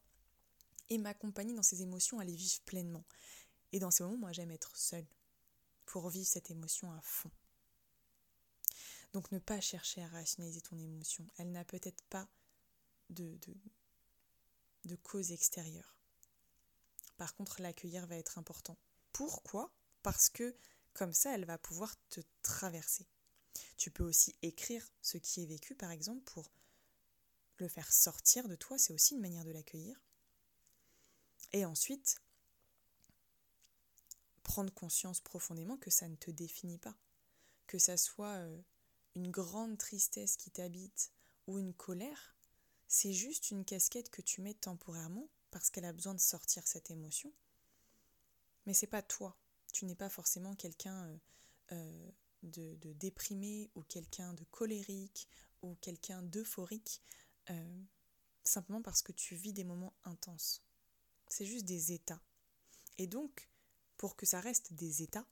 et 0.90 0.98
m'accompagner 0.98 1.54
dans 1.54 1.62
ces 1.62 1.84
émotions 1.84 2.20
à 2.20 2.26
les 2.26 2.36
vivre 2.36 2.62
pleinement. 2.66 3.04
Et 3.72 3.80
dans 3.80 3.92
ces 3.92 4.04
moments, 4.04 4.18
moi, 4.18 4.32
j'aime 4.32 4.52
être 4.52 4.76
seule 4.76 5.08
pour 5.86 6.10
vivre 6.10 6.28
cette 6.28 6.52
émotion 6.52 6.92
à 6.92 7.02
fond. 7.02 7.32
Donc 9.14 9.32
ne 9.32 9.40
pas 9.40 9.60
chercher 9.60 10.02
à 10.04 10.08
rationaliser 10.08 10.62
ton 10.62 10.78
émotion. 10.78 11.28
Elle 11.38 11.52
n'a 11.52 11.66
peut-être 11.66 12.02
pas 12.06 12.28
de, 13.10 13.38
de, 13.46 13.56
de, 14.86 14.96
cause 14.96 15.32
extérieure. 15.32 15.96
Par 17.18 17.36
contre, 17.36 17.62
l'accueillir 17.62 18.08
va 18.08 18.16
être 18.16 18.38
important. 18.38 18.78
Pourquoi? 19.12 19.70
Parce 20.02 20.30
que 20.30 20.56
Comme 20.94 21.14
ça, 21.14 21.34
elle 21.34 21.46
va 21.46 21.58
pouvoir 21.58 21.96
te 22.10 22.20
traverser. 22.42 23.08
Tu 23.78 23.92
peux 23.92 24.04
aussi 24.04 24.36
écrire 24.42 24.86
ce 25.02 25.18
qui 25.18 25.42
est 25.42 25.46
vécu, 25.46 25.74
par 25.74 25.92
exemple, 25.92 26.22
pour 26.26 26.52
le 27.58 27.68
faire 27.68 27.92
sortir 27.92 28.48
de 28.48 28.56
toi. 28.56 28.78
C'est 28.78 28.94
aussi 28.94 29.16
une 29.16 29.22
manière 29.22 29.46
de 29.46 29.52
l'accueillir. 29.52 30.02
Et 31.54 31.66
ensuite, 31.66 32.18
prendre 34.44 34.74
conscience 34.74 35.20
profondément 35.22 35.78
que 35.78 35.90
ça 35.90 36.08
ne 36.08 36.16
te 36.16 36.32
définit 36.32 36.78
pas. 36.78 36.96
Que 37.68 37.80
ça 37.80 37.98
soit 37.98 38.36
euh, 38.36 38.62
une 39.16 39.32
grande 39.32 39.78
tristesse 39.78 40.38
qui 40.38 40.52
t'habite 40.52 41.12
ou 41.48 41.60
une 41.60 41.74
colère, 41.74 42.36
c'est 42.88 43.14
juste 43.14 43.52
une 43.52 43.66
casquette 43.66 44.10
que 44.10 44.22
tu 44.22 44.42
mets 44.42 44.54
temporairement 44.54 45.30
parce 45.50 45.70
qu'elle 45.70 45.86
a 45.86 45.94
besoin 45.94 46.14
de 46.14 46.20
sortir 46.20 46.68
cette 46.68 46.92
émotion. 46.92 47.32
Mais 48.66 48.74
c'est 48.74 48.88
pas 48.88 49.02
toi. 49.02 49.38
Tu 49.74 49.86
n'es 49.86 49.96
pas 49.96 50.10
forcément 50.10 50.56
quelqu'un 50.56 51.06
euh, 51.06 51.18
euh, 51.72 52.12
de, 52.44 52.94
déprimé 52.94 53.70
ou 53.76 53.84
quelqu'un 53.84 54.34
de 54.34 54.44
colérique 54.46 55.28
ou 55.62 55.76
quelqu'un 55.76 56.22
d'euphorique 56.22 57.02
simplement 58.44 58.82
parce 58.82 59.02
que 59.02 59.12
tu 59.12 59.36
vis 59.36 59.54
des 59.54 59.64
moments 59.64 59.94
intenses. 60.04 60.64
C'est 61.28 61.46
juste 61.46 61.66
des 61.66 61.92
états. 61.92 62.22
Et 62.98 63.08
donc, 63.08 63.50
pour 64.02 64.16
que 64.16 64.26
ça 64.26 64.40
reste 64.40 64.74
des 64.74 65.04
états, 65.04 65.28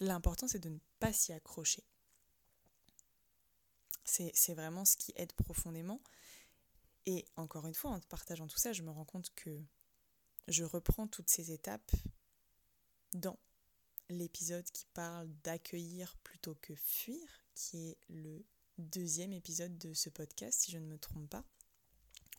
l'important 0.00 0.48
c'est 0.48 0.58
de 0.58 0.68
ne 0.68 0.80
pas 0.98 1.12
s'y 1.12 1.32
accrocher. 1.32 1.84
C'est 4.02 4.54
vraiment 4.54 4.84
ce 4.84 4.96
qui 4.96 5.12
aide 5.14 5.32
profondément. 5.34 6.02
Et 7.06 7.24
encore 7.36 7.68
une 7.68 7.74
fois, 7.74 7.92
en 7.92 8.00
partageant 8.00 8.48
tout 8.48 8.58
ça, 8.58 8.72
je 8.72 8.82
me 8.82 8.90
rends 8.90 9.04
compte 9.04 9.32
que 9.36 9.62
je 10.48 10.64
reprends 10.64 11.06
toutes 11.06 11.30
ces 11.30 11.52
étapes 11.52 11.92
dans 13.12 13.38
l'épisode 14.08 14.68
qui 14.72 14.86
parle 14.86 15.28
d'accueillir 15.44 16.16
plutôt 16.24 16.56
que 16.56 16.74
fuir, 16.74 17.46
qui 17.54 17.90
est 17.90 17.98
le 18.08 18.44
deuxième 18.76 19.32
épisode 19.32 19.78
de 19.78 19.94
ce 19.94 20.10
podcast, 20.10 20.62
si 20.62 20.72
je 20.72 20.78
ne 20.78 20.86
me 20.86 20.98
trompe 20.98 21.30
pas. 21.30 21.44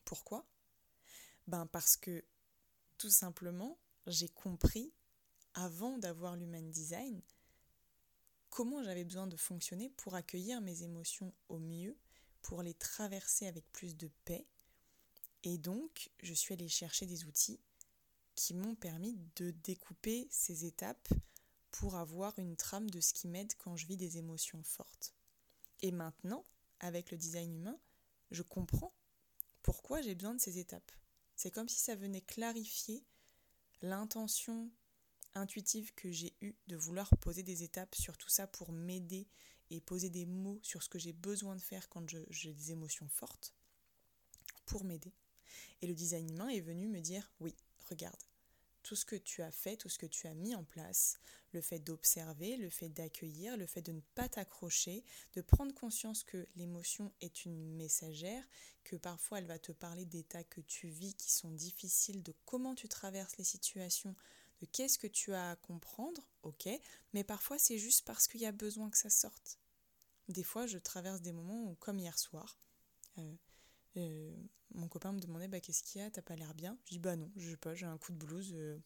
Pourquoi? 0.03 0.45
Ben 1.47 1.65
parce 1.65 1.95
que 1.95 2.25
tout 2.97 3.09
simplement, 3.09 3.79
j'ai 4.05 4.27
compris 4.27 4.91
avant 5.55 5.97
d'avoir 5.97 6.35
l'human 6.35 6.69
design, 6.69 7.21
comment 8.49 8.83
j'avais 8.83 9.03
besoin 9.03 9.27
de 9.27 9.37
fonctionner 9.37 9.89
pour 9.97 10.15
accueillir 10.15 10.61
mes 10.61 10.83
émotions 10.83 11.33
au 11.49 11.57
mieux, 11.57 11.97
pour 12.41 12.61
les 12.61 12.73
traverser 12.73 13.47
avec 13.47 13.65
plus 13.71 13.97
de 13.97 14.09
paix. 14.25 14.45
Et 15.43 15.57
donc, 15.57 16.11
je 16.21 16.33
suis 16.33 16.53
allée 16.53 16.69
chercher 16.69 17.05
des 17.05 17.25
outils 17.25 17.59
qui 18.35 18.53
m'ont 18.53 18.75
permis 18.75 19.17
de 19.37 19.51
découper 19.51 20.27
ces 20.29 20.65
étapes 20.65 21.09
pour 21.71 21.95
avoir 21.95 22.37
une 22.37 22.55
trame 22.55 22.89
de 22.89 22.99
ce 22.99 23.13
qui 23.13 23.27
m'aide 23.27 23.53
quand 23.57 23.75
je 23.75 23.87
vis 23.87 23.97
des 23.97 24.17
émotions 24.17 24.63
fortes. 24.63 25.13
Et 25.81 25.91
maintenant, 25.91 26.45
avec 26.79 27.11
le 27.11 27.17
design 27.17 27.53
humain, 27.53 27.79
je 28.31 28.41
comprends 28.41 28.93
pourquoi 29.63 30.01
j'ai 30.01 30.15
besoin 30.15 30.35
de 30.35 30.41
ces 30.41 30.59
étapes. 30.59 30.91
C'est 31.35 31.51
comme 31.51 31.69
si 31.69 31.79
ça 31.79 31.95
venait 31.95 32.21
clarifier 32.21 33.03
l'intention 33.81 34.69
intuitive 35.35 35.93
que 35.93 36.11
j'ai 36.11 36.33
eue 36.41 36.55
de 36.67 36.75
vouloir 36.75 37.09
poser 37.17 37.43
des 37.43 37.63
étapes 37.63 37.95
sur 37.95 38.17
tout 38.17 38.29
ça 38.29 38.47
pour 38.47 38.71
m'aider 38.71 39.27
et 39.69 39.81
poser 39.81 40.09
des 40.09 40.25
mots 40.25 40.59
sur 40.61 40.83
ce 40.83 40.89
que 40.89 40.99
j'ai 40.99 41.13
besoin 41.13 41.55
de 41.55 41.61
faire 41.61 41.89
quand 41.89 42.07
j'ai 42.29 42.53
des 42.53 42.71
émotions 42.71 43.09
fortes 43.09 43.53
pour 44.65 44.83
m'aider. 44.83 45.13
Et 45.81 45.87
le 45.87 45.93
design 45.95 46.29
humain 46.29 46.49
est 46.49 46.61
venu 46.61 46.87
me 46.87 46.99
dire 46.99 47.31
oui, 47.39 47.55
regarde, 47.89 48.21
tout 48.85 48.95
ce 48.95 49.05
que 49.05 49.15
tu 49.15 49.41
as 49.41 49.51
fait, 49.51 49.77
tout 49.77 49.89
ce 49.89 49.97
que 49.97 50.05
tu 50.05 50.27
as 50.27 50.35
mis 50.35 50.53
en 50.53 50.63
place, 50.63 51.17
le 51.53 51.61
fait 51.61 51.79
d'observer, 51.79 52.55
le 52.55 52.69
fait 52.69 52.89
d'accueillir, 52.89 53.57
le 53.57 53.65
fait 53.65 53.81
de 53.81 53.91
ne 53.91 54.01
pas 54.13 54.29
t'accrocher, 54.29 55.03
de 55.33 55.41
prendre 55.41 55.73
conscience 55.73 56.23
que 56.23 56.47
l'émotion 56.55 57.11
est 57.19 57.45
une 57.45 57.75
messagère, 57.75 58.47
que 58.83 58.95
parfois 58.95 59.39
elle 59.39 59.47
va 59.47 59.57
te 59.57 59.71
parler 59.71 60.05
d'états 60.05 60.43
que 60.43 60.61
tu 60.61 60.87
vis 60.87 61.15
qui 61.15 61.31
sont 61.31 61.49
difficiles, 61.49 62.21
de 62.21 62.35
comment 62.45 62.75
tu 62.75 62.87
traverses 62.87 63.37
les 63.37 63.43
situations, 63.43 64.15
de 64.61 64.65
qu'est-ce 64.65 64.97
que 64.97 65.07
tu 65.07 65.33
as 65.33 65.51
à 65.51 65.55
comprendre, 65.55 66.21
ok, 66.43 66.69
mais 67.13 67.23
parfois 67.23 67.57
c'est 67.57 67.77
juste 67.77 68.05
parce 68.05 68.27
qu'il 68.27 68.41
y 68.41 68.45
a 68.45 68.51
besoin 68.51 68.89
que 68.89 68.97
ça 68.97 69.09
sorte. 69.09 69.59
Des 70.27 70.43
fois, 70.43 70.65
je 70.65 70.77
traverse 70.77 71.21
des 71.21 71.31
moments 71.31 71.69
où, 71.69 71.75
comme 71.75 71.99
hier 71.99 72.17
soir, 72.17 72.59
euh, 73.19 73.35
euh, 73.97 74.35
mon 74.73 74.87
copain 74.87 75.11
me 75.11 75.19
demandait 75.19 75.47
bah, 75.47 75.59
qu'est-ce 75.59 75.83
qu'il 75.83 76.01
y 76.01 76.03
a, 76.03 76.09
t'as 76.09 76.21
pas 76.21 76.35
l'air 76.35 76.53
bien? 76.53 76.77
Je 76.85 76.91
dis 76.91 76.99
bah 76.99 77.15
non, 77.15 77.31
je 77.35 77.51
sais 77.51 77.57
pas, 77.57 77.75
j'ai 77.75 77.85
un 77.85 77.97
coup 77.97 78.11
de 78.11 78.17
blues. 78.17 78.53
Euh, 78.55 78.79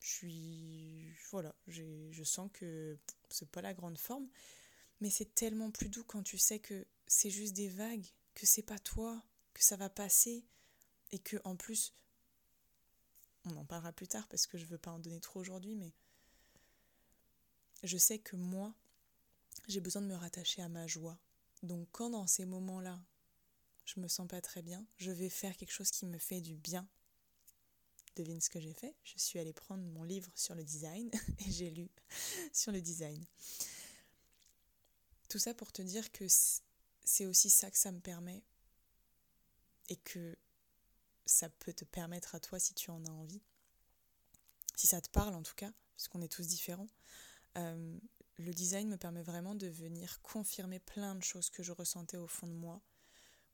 je 0.00 0.08
suis. 0.08 1.14
Voilà, 1.30 1.54
je 1.68 2.24
sens 2.24 2.50
que 2.52 2.98
c'est 3.28 3.48
pas 3.48 3.62
la 3.62 3.74
grande 3.74 3.98
forme. 3.98 4.28
Mais 5.00 5.10
c'est 5.10 5.34
tellement 5.34 5.70
plus 5.70 5.88
doux 5.88 6.04
quand 6.04 6.22
tu 6.22 6.38
sais 6.38 6.58
que 6.58 6.86
c'est 7.06 7.30
juste 7.30 7.54
des 7.54 7.68
vagues, 7.68 8.06
que 8.34 8.46
c'est 8.46 8.62
pas 8.62 8.78
toi, 8.78 9.22
que 9.54 9.64
ça 9.64 9.76
va 9.76 9.88
passer. 9.88 10.44
Et 11.12 11.18
que 11.18 11.36
en 11.44 11.56
plus, 11.56 11.94
on 13.44 13.56
en 13.56 13.64
parlera 13.64 13.92
plus 13.92 14.08
tard 14.08 14.26
parce 14.28 14.46
que 14.46 14.58
je 14.58 14.64
veux 14.66 14.78
pas 14.78 14.90
en 14.90 14.98
donner 14.98 15.20
trop 15.20 15.40
aujourd'hui, 15.40 15.74
mais 15.74 15.92
je 17.82 17.96
sais 17.96 18.18
que 18.18 18.36
moi, 18.36 18.74
j'ai 19.68 19.80
besoin 19.80 20.02
de 20.02 20.06
me 20.06 20.14
rattacher 20.14 20.62
à 20.62 20.68
ma 20.68 20.86
joie. 20.86 21.18
Donc 21.62 21.88
quand 21.92 22.10
dans 22.10 22.26
ces 22.26 22.44
moments-là, 22.44 23.00
je 23.84 24.00
me 24.00 24.08
sens 24.08 24.28
pas 24.28 24.40
très 24.40 24.62
bien, 24.62 24.84
je 24.96 25.10
vais 25.10 25.28
faire 25.28 25.56
quelque 25.56 25.72
chose 25.72 25.90
qui 25.90 26.06
me 26.06 26.18
fait 26.18 26.40
du 26.40 26.54
bien. 26.54 26.86
Devine 28.14 28.40
ce 28.40 28.50
que 28.50 28.60
j'ai 28.60 28.74
fait 28.74 28.94
Je 29.04 29.18
suis 29.18 29.38
allée 29.38 29.54
prendre 29.54 29.82
mon 29.84 30.04
livre 30.04 30.30
sur 30.34 30.54
le 30.54 30.64
design 30.64 31.10
et 31.38 31.50
j'ai 31.50 31.70
lu 31.70 31.88
sur 32.52 32.70
le 32.70 32.80
design. 32.80 33.24
Tout 35.28 35.38
ça 35.38 35.54
pour 35.54 35.72
te 35.72 35.80
dire 35.80 36.12
que 36.12 36.26
c'est 37.04 37.26
aussi 37.26 37.48
ça 37.48 37.70
que 37.70 37.78
ça 37.78 37.90
me 37.90 38.00
permet 38.00 38.42
et 39.88 39.96
que 39.96 40.36
ça 41.32 41.48
peut 41.48 41.72
te 41.72 41.84
permettre 41.84 42.34
à 42.34 42.40
toi 42.40 42.58
si 42.58 42.74
tu 42.74 42.90
en 42.90 43.04
as 43.04 43.10
envie. 43.10 43.42
Si 44.76 44.86
ça 44.86 45.00
te 45.00 45.10
parle 45.10 45.34
en 45.34 45.42
tout 45.42 45.54
cas, 45.54 45.72
parce 45.96 46.08
qu'on 46.08 46.22
est 46.22 46.32
tous 46.32 46.46
différents. 46.46 46.88
Euh, 47.58 47.98
le 48.38 48.54
design 48.54 48.88
me 48.88 48.96
permet 48.96 49.22
vraiment 49.22 49.54
de 49.54 49.66
venir 49.66 50.20
confirmer 50.22 50.78
plein 50.78 51.14
de 51.14 51.22
choses 51.22 51.50
que 51.50 51.62
je 51.62 51.72
ressentais 51.72 52.16
au 52.16 52.26
fond 52.26 52.46
de 52.46 52.54
moi 52.54 52.80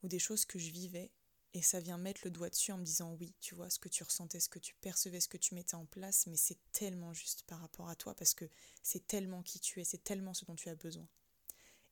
ou 0.03 0.09
des 0.09 0.19
choses 0.19 0.45
que 0.45 0.59
je 0.59 0.71
vivais 0.71 1.11
et 1.55 1.63
ça 1.63 1.81
vient 1.81 1.99
mettre 1.99 2.21
le 2.25 2.31
doigt 2.31 2.51
dessus 2.51 2.73
en 2.73 2.79
me 2.79 2.85
disant 2.85 3.15
oui, 3.15 3.35
tu 3.41 3.55
vois, 3.55 3.71
ce 3.71 3.79
que 3.79 3.89
tu 3.89 4.05
ressentais, 4.05 4.39
ce 4.39 4.49
que 4.49 4.59
tu 4.59 4.75
percevais, 4.77 5.21
ce 5.21 5.29
que 5.29 5.37
tu 5.37 5.55
mettais 5.55 5.75
en 5.75 5.87
place, 5.87 6.27
mais 6.27 6.37
c'est 6.37 6.59
tellement 6.73 7.13
juste 7.13 7.43
par 7.45 7.61
rapport 7.61 7.89
à 7.89 7.97
toi 7.97 8.15
parce 8.15 8.35
que 8.35 8.49
c'est 8.83 9.07
tellement 9.07 9.43
qui 9.43 9.59
tu 9.59 9.81
es, 9.81 9.85
c'est 9.85 10.05
tellement 10.05 10.35
ce 10.35 10.45
dont 10.45 10.55
tu 10.55 10.69
as 10.69 10.75
besoin. 10.75 11.09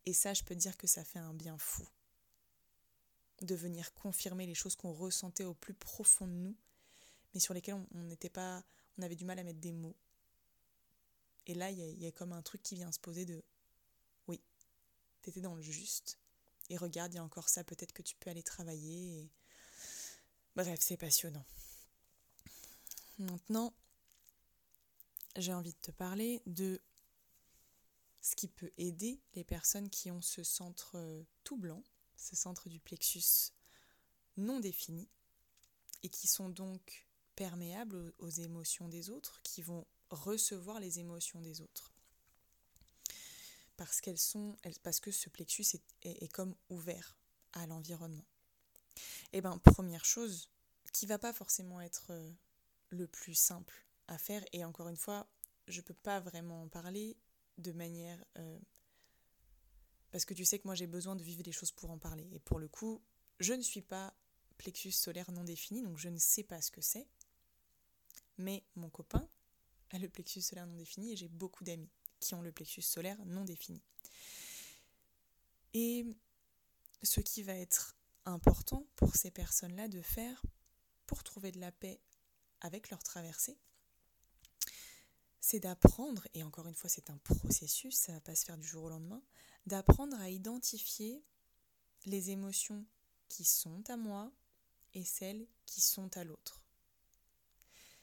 Et 0.05 0.12
ça, 0.12 0.35
je 0.35 0.44
peux 0.44 0.55
te 0.55 0.61
dire 0.61 0.77
que 0.77 0.87
ça 0.87 1.05
fait 1.05 1.18
un 1.18 1.35
bien 1.35 1.59
fou 1.59 1.88
de 3.42 3.55
venir 3.55 3.92
confirmer 3.94 4.46
les 4.46 4.55
choses 4.55 4.77
qu'on 4.77 4.92
ressentait 4.92 5.44
au 5.44 5.55
plus 5.55 5.75
profond 5.75 6.27
de 6.27 6.33
nous, 6.33 6.57
mais 7.35 7.40
sur 7.40 7.55
lesquelles 7.55 7.85
on 7.94 8.03
n'était 8.05 8.31
pas, 8.31 8.64
on 8.99 9.03
avait 9.03 9.16
du 9.16 9.25
mal 9.25 9.38
à 9.38 9.44
mettre 9.44 9.61
des 9.61 9.72
mots. 9.72 9.96
Et 11.46 11.55
là, 11.55 11.70
il 11.70 12.03
y, 12.03 12.07
a 12.07 12.12
comme 12.12 12.33
un 12.33 12.42
truc 12.42 12.62
qui 12.62 12.75
vient 12.75 12.90
se 12.90 12.99
poser 12.99 13.25
de 13.25 13.42
oui, 14.27 14.40
t'étais 15.22 15.40
dans 15.40 15.55
le 15.55 15.62
juste, 15.62 16.18
et 16.70 16.77
regarde, 16.77 17.12
il 17.12 17.16
y 17.16 17.20
a 17.20 17.25
encore 17.25 17.49
ça, 17.49 17.62
peut-être 17.62 17.92
que 17.92 18.03
tu 18.03 18.16
peux 18.16 18.31
aller 18.31 18.42
travailler. 18.42 19.31
Bref, 20.57 20.79
c'est 20.81 20.96
passionnant. 20.96 21.44
Maintenant, 23.18 23.72
j'ai 25.37 25.53
envie 25.53 25.72
de 25.72 25.79
te 25.81 25.90
parler 25.92 26.42
de 26.46 26.81
ce 28.20 28.35
qui 28.35 28.49
peut 28.49 28.72
aider 28.77 29.20
les 29.35 29.44
personnes 29.44 29.88
qui 29.88 30.11
ont 30.11 30.20
ce 30.20 30.42
centre 30.42 30.96
euh, 30.96 31.22
tout 31.44 31.57
blanc, 31.57 31.83
ce 32.16 32.37
centre 32.37 32.68
du 32.68 32.81
plexus 32.81 33.52
non 34.37 34.61
défini, 34.61 35.09
et 36.02 36.09
qui 36.09 36.26
sont 36.26 36.48
donc 36.48 37.07
perméables 37.37 38.12
aux 38.18 38.29
émotions 38.29 38.88
des 38.88 39.11
autres, 39.11 39.40
qui 39.42 39.62
vont 39.62 39.87
recevoir 40.11 40.79
les 40.79 40.98
émotions 40.98 41.40
des 41.40 41.61
autres 41.61 41.92
parce 43.76 44.00
qu'elles 44.00 44.18
sont, 44.18 44.57
parce 44.83 45.00
que 45.00 45.11
ce 45.11 45.29
plexus 45.29 45.66
est, 46.02 46.33
comme 46.33 46.55
ouvert 46.68 47.16
à 47.52 47.66
l'environnement. 47.66 48.24
Et 49.33 49.38
eh 49.38 49.40
bien, 49.40 49.59
première 49.59 50.05
chose, 50.05 50.48
qui 50.92 51.07
va 51.07 51.18
pas 51.18 51.33
forcément 51.33 51.81
être 51.81 52.07
euh, 52.11 52.31
le 52.88 53.07
plus 53.07 53.35
simple 53.35 53.85
à 54.09 54.18
faire, 54.18 54.42
et 54.52 54.64
encore 54.64 54.88
une 54.88 54.96
fois, 54.96 55.29
je 55.68 55.81
peux 55.81 55.94
pas 55.94 56.20
vraiment 56.20 56.62
en 56.62 56.68
parler 56.68 57.16
de 57.59 57.72
manière 57.72 58.22
euh, 58.38 58.59
parce 60.16 60.24
que 60.24 60.33
tu 60.33 60.46
sais 60.46 60.59
que 60.59 60.66
moi 60.66 60.74
j'ai 60.74 60.87
besoin 60.87 61.14
de 61.14 61.22
vivre 61.22 61.42
des 61.42 61.52
choses 61.52 61.72
pour 61.72 61.90
en 61.90 61.98
parler. 61.98 62.26
Et 62.33 62.38
pour 62.38 62.59
le 62.59 62.68
coup, 62.68 63.02
je 63.38 63.52
ne 63.52 63.61
suis 63.61 63.83
pas 63.83 64.14
plexus 64.57 64.92
solaire 64.92 65.31
non 65.31 65.44
défini, 65.44 65.83
donc 65.83 65.98
je 65.98 66.09
ne 66.09 66.16
sais 66.16 66.42
pas 66.42 66.62
ce 66.62 66.70
que 66.70 66.81
c'est. 66.81 67.07
Mais 68.38 68.64
mon 68.76 68.88
copain 68.88 69.29
a 69.90 69.98
le 69.98 70.09
plexus 70.09 70.40
solaire 70.40 70.66
non 70.66 70.79
défini 70.79 71.12
et 71.12 71.16
j'ai 71.16 71.29
beaucoup 71.29 71.64
d'amis 71.64 71.90
qui 72.18 72.35
ont 72.35 72.40
le 72.40 72.50
plexus 72.50 72.81
solaire 72.81 73.18
non 73.26 73.44
défini. 73.44 73.83
Et 75.74 76.07
ce 77.02 77.20
qui 77.20 77.42
va 77.42 77.52
être 77.52 77.94
important 78.24 78.87
pour 78.96 79.16
ces 79.16 79.31
personnes-là 79.31 79.87
de 79.87 80.00
faire 80.00 80.46
pour 81.05 81.24
trouver 81.24 81.52
de 81.52 81.61
la 81.61 81.72
paix 81.72 82.00
avec 82.62 82.88
leur 82.88 83.02
traversée, 83.02 83.59
c'est 85.48 85.61
d'apprendre, 85.61 86.26
et 86.35 86.42
encore 86.42 86.66
une 86.66 86.74
fois 86.74 86.90
c'est 86.90 87.09
un 87.09 87.18
processus, 87.18 87.94
ça 87.94 88.11
va 88.11 88.20
pas 88.20 88.35
se 88.35 88.44
faire 88.44 88.59
du 88.59 88.66
jour 88.66 88.82
au 88.82 88.88
lendemain, 88.88 89.22
d'apprendre 89.66 90.18
à 90.20 90.28
identifier 90.28 91.22
les 92.04 92.30
émotions 92.30 92.85
qui 93.28 93.44
sont 93.44 93.88
à 93.88 93.96
moi 93.96 94.32
et 94.92 95.04
celles 95.04 95.46
qui 95.64 95.80
sont 95.80 96.16
à 96.16 96.24
l'autre. 96.24 96.61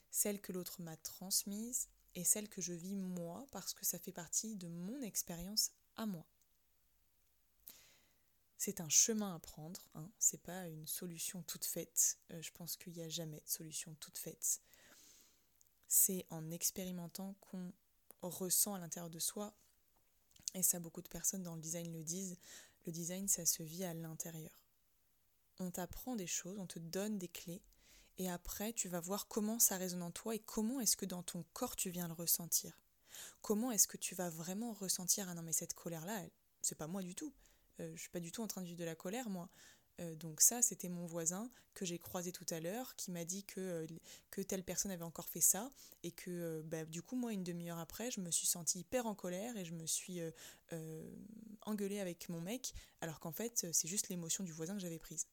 Celles 0.09 0.39
que 0.39 0.53
l'autre 0.53 0.81
m'a 0.81 0.95
transmises 0.95 1.89
et 2.15 2.23
celles 2.23 2.47
que 2.47 2.61
je 2.61 2.71
vis 2.71 2.95
moi 2.95 3.45
parce 3.51 3.73
que 3.73 3.85
ça 3.85 3.99
fait 3.99 4.13
partie 4.13 4.55
de 4.55 4.69
mon 4.69 5.01
expérience 5.01 5.71
à 5.97 6.05
moi. 6.05 6.25
C'est 8.57 8.79
un 8.79 8.87
chemin 8.87 9.35
à 9.35 9.39
prendre, 9.39 9.89
hein. 9.95 10.09
c'est 10.17 10.41
pas 10.41 10.69
une 10.69 10.87
solution 10.87 11.43
toute 11.43 11.65
faite. 11.65 12.19
Euh, 12.31 12.41
je 12.41 12.53
pense 12.53 12.77
qu'il 12.77 12.93
n'y 12.93 13.01
a 13.01 13.09
jamais 13.09 13.41
de 13.41 13.49
solution 13.49 13.93
toute 13.99 14.17
faite. 14.17 14.61
C'est 15.95 16.25
en 16.31 16.49
expérimentant 16.49 17.35
qu'on 17.39 17.71
ressent 18.23 18.73
à 18.73 18.79
l'intérieur 18.79 19.11
de 19.11 19.19
soi, 19.19 19.53
et 20.55 20.63
ça 20.63 20.79
beaucoup 20.79 21.03
de 21.03 21.07
personnes 21.07 21.43
dans 21.43 21.53
le 21.53 21.61
design 21.61 21.93
le 21.93 22.03
disent, 22.03 22.39
le 22.87 22.91
design 22.91 23.27
ça 23.27 23.45
se 23.45 23.61
vit 23.61 23.83
à 23.83 23.93
l'intérieur. 23.93 24.59
On 25.59 25.69
t'apprend 25.69 26.15
des 26.15 26.25
choses, 26.25 26.57
on 26.57 26.65
te 26.65 26.79
donne 26.79 27.19
des 27.19 27.27
clés, 27.27 27.61
et 28.17 28.27
après 28.27 28.73
tu 28.73 28.89
vas 28.89 29.01
voir 29.01 29.27
comment 29.27 29.59
ça 29.59 29.77
résonne 29.77 30.01
en 30.01 30.09
toi 30.09 30.33
et 30.33 30.39
comment 30.39 30.79
est-ce 30.79 30.97
que 30.97 31.05
dans 31.05 31.21
ton 31.21 31.45
corps 31.53 31.75
tu 31.75 31.91
viens 31.91 32.07
le 32.07 32.15
ressentir. 32.15 32.81
Comment 33.43 33.71
est-ce 33.71 33.87
que 33.87 33.97
tu 33.97 34.15
vas 34.15 34.31
vraiment 34.31 34.73
ressentir 34.73 35.29
ah 35.29 35.35
non 35.35 35.43
mais 35.43 35.53
cette 35.53 35.75
colère 35.75 36.07
là, 36.07 36.23
c'est 36.63 36.73
pas 36.75 36.87
moi 36.87 37.03
du 37.03 37.13
tout. 37.13 37.35
Euh, 37.79 37.91
je 37.95 38.01
suis 38.01 38.09
pas 38.09 38.19
du 38.19 38.31
tout 38.31 38.41
en 38.41 38.47
train 38.47 38.61
de 38.61 38.65
vivre 38.65 38.79
de 38.79 38.83
la 38.83 38.95
colère 38.95 39.29
moi. 39.29 39.47
Euh, 39.99 40.15
donc 40.15 40.41
ça, 40.41 40.61
c'était 40.61 40.89
mon 40.89 41.05
voisin 41.05 41.49
que 41.73 41.85
j'ai 41.85 41.99
croisé 41.99 42.31
tout 42.31 42.45
à 42.49 42.59
l'heure, 42.59 42.95
qui 42.95 43.11
m'a 43.11 43.25
dit 43.25 43.43
que, 43.43 43.59
euh, 43.59 44.43
telle 44.47 44.63
personne 44.63 44.91
avait 44.91 45.03
encore 45.03 45.29
fait 45.29 45.41
ça, 45.41 45.69
et 46.03 46.11
que 46.11 46.61
bah, 46.65 46.85
du 46.85 47.01
coup, 47.01 47.15
moi, 47.15 47.33
une 47.33 47.43
demi-heure 47.43 47.79
après, 47.79 48.11
je 48.11 48.21
me 48.21 48.31
suis 48.31 48.47
sentie 48.47 48.79
hyper 48.79 49.05
en 49.05 49.15
colère 49.15 49.55
et 49.57 49.65
je 49.65 49.73
me 49.73 49.85
suis 49.85 50.19
engueulée 51.61 51.99
avec 51.99 52.29
mon 52.29 52.41
mec, 52.41 52.73
alors 53.01 53.19
qu'en 53.19 53.31
fait, 53.31 53.67
c'est 53.71 53.87
juste 53.87 54.09
l'émotion 54.09 54.43
du 54.43 54.51
voisin 54.51 54.73
que 54.73 54.81
j'avais 54.81 54.99
prise. 54.99 55.27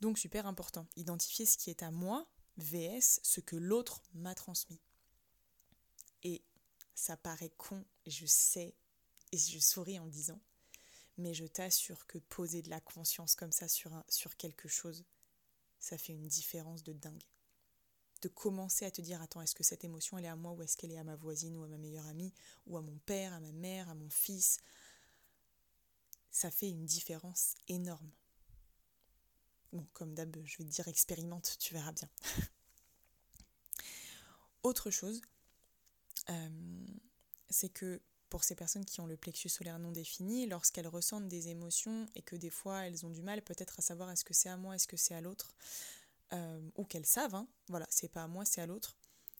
Donc 0.00 0.18
super 0.18 0.46
important, 0.46 0.86
identifier 0.96 1.46
ce 1.46 1.56
qui 1.56 1.70
est 1.70 1.82
à 1.82 1.90
moi, 1.90 2.26
vs 2.58 3.20
ce 3.22 3.40
que 3.40 3.56
l'autre 3.56 4.02
m'a 4.14 4.34
transmis. 4.34 4.80
Et 6.22 6.42
ça 6.94 7.16
paraît 7.16 7.52
con, 7.56 7.84
je 8.06 8.26
sais, 8.26 8.74
et 9.32 9.38
je 9.38 9.58
souris 9.58 9.98
en 9.98 10.06
disant, 10.06 10.40
mais 11.18 11.34
je 11.34 11.46
t'assure 11.46 12.06
que 12.06 12.18
poser 12.18 12.62
de 12.62 12.70
la 12.70 12.80
conscience 12.80 13.34
comme 13.34 13.52
ça 13.52 13.68
sur, 13.68 14.36
quelque 14.36 14.68
chose, 14.68 15.04
ça 15.78 15.98
fait 15.98 16.12
une 16.12 16.28
différence 16.28 16.82
de 16.82 16.92
dingue. 16.92 17.22
De 18.22 18.28
commencer 18.28 18.84
à 18.84 18.90
te 18.90 19.00
dire, 19.00 19.22
attends, 19.22 19.42
est-ce 19.42 19.54
que 19.54 19.62
cette 19.62 19.84
émotion, 19.84 20.18
elle 20.18 20.24
est 20.24 20.28
à 20.28 20.36
moi 20.36 20.52
ou 20.52 20.62
est-ce 20.62 20.76
qu'elle 20.76 20.92
est 20.92 20.98
à 20.98 21.04
ma 21.04 21.16
voisine 21.16 21.56
ou 21.56 21.64
à 21.64 21.68
ma 21.68 21.78
meilleure 21.78 22.06
amie 22.06 22.34
ou 22.66 22.76
à 22.76 22.82
mon 22.82 22.98
père, 22.98 23.32
à 23.32 23.40
ma 23.40 23.52
mère, 23.52 23.88
à 23.88 23.94
mon 23.94 24.10
fils? 24.10 24.58
Ça 26.30 26.50
fait 26.50 26.68
une 26.68 26.84
différence 26.84 27.54
énorme. 27.68 28.10
Bon, 29.72 29.86
comme 29.92 30.14
d'hab, 30.14 30.36
je 30.44 30.58
vais 30.58 30.64
te 30.64 30.70
dire 30.70 30.88
expérimente, 30.88 31.56
tu 31.58 31.74
verras 31.74 31.92
bien. 31.92 32.08
Autre 34.62 34.90
chose, 34.90 35.20
euh, 36.30 36.86
c'est 37.50 37.68
que 37.68 38.00
pour 38.28 38.44
ces 38.44 38.54
personnes 38.54 38.84
qui 38.84 39.00
ont 39.00 39.06
le 39.06 39.16
plexus 39.16 39.48
solaire 39.48 39.78
non 39.78 39.92
défini, 39.92 40.46
lorsqu'elles 40.46 40.88
ressentent 40.88 41.28
des 41.28 41.48
émotions 41.48 42.06
et 42.14 42.22
que 42.22 42.36
des 42.36 42.50
fois 42.50 42.86
elles 42.86 43.06
ont 43.06 43.10
du 43.10 43.22
mal 43.22 43.42
peut-être 43.42 43.78
à 43.78 43.82
savoir 43.82 44.10
est-ce 44.10 44.24
que 44.24 44.34
c'est 44.34 44.48
à 44.48 44.56
moi, 44.56 44.74
est-ce 44.74 44.88
que 44.88 44.96
c'est 44.96 45.14
à 45.14 45.20
l'autre, 45.20 45.54
euh, 46.32 46.60
ou 46.76 46.84
qu'elles 46.84 47.06
savent, 47.06 47.34
hein, 47.34 47.46
voilà, 47.68 47.86
c'est 47.88 48.08
pas 48.08 48.24
à 48.24 48.26
moi, 48.26 48.44
c'est 48.44 48.60
à 48.60 48.66
l'autre, 48.66 48.96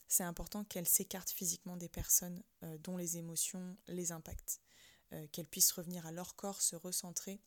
c'est 0.08 0.22
important 0.22 0.64
qu'elles 0.64 0.88
s'écartent 0.88 1.30
physiquement 1.30 1.76
des 1.76 1.88
personnes 1.88 2.42
euh, 2.62 2.78
dont 2.78 2.96
les 2.96 3.18
émotions 3.18 3.76
les 3.88 4.12
impactent, 4.12 4.60
euh, 5.12 5.26
qu'elles 5.32 5.48
puissent 5.48 5.72
revenir 5.72 6.06
à 6.06 6.12
leur 6.12 6.36
corps, 6.36 6.62
se 6.62 6.76
recentrer, 6.76 7.40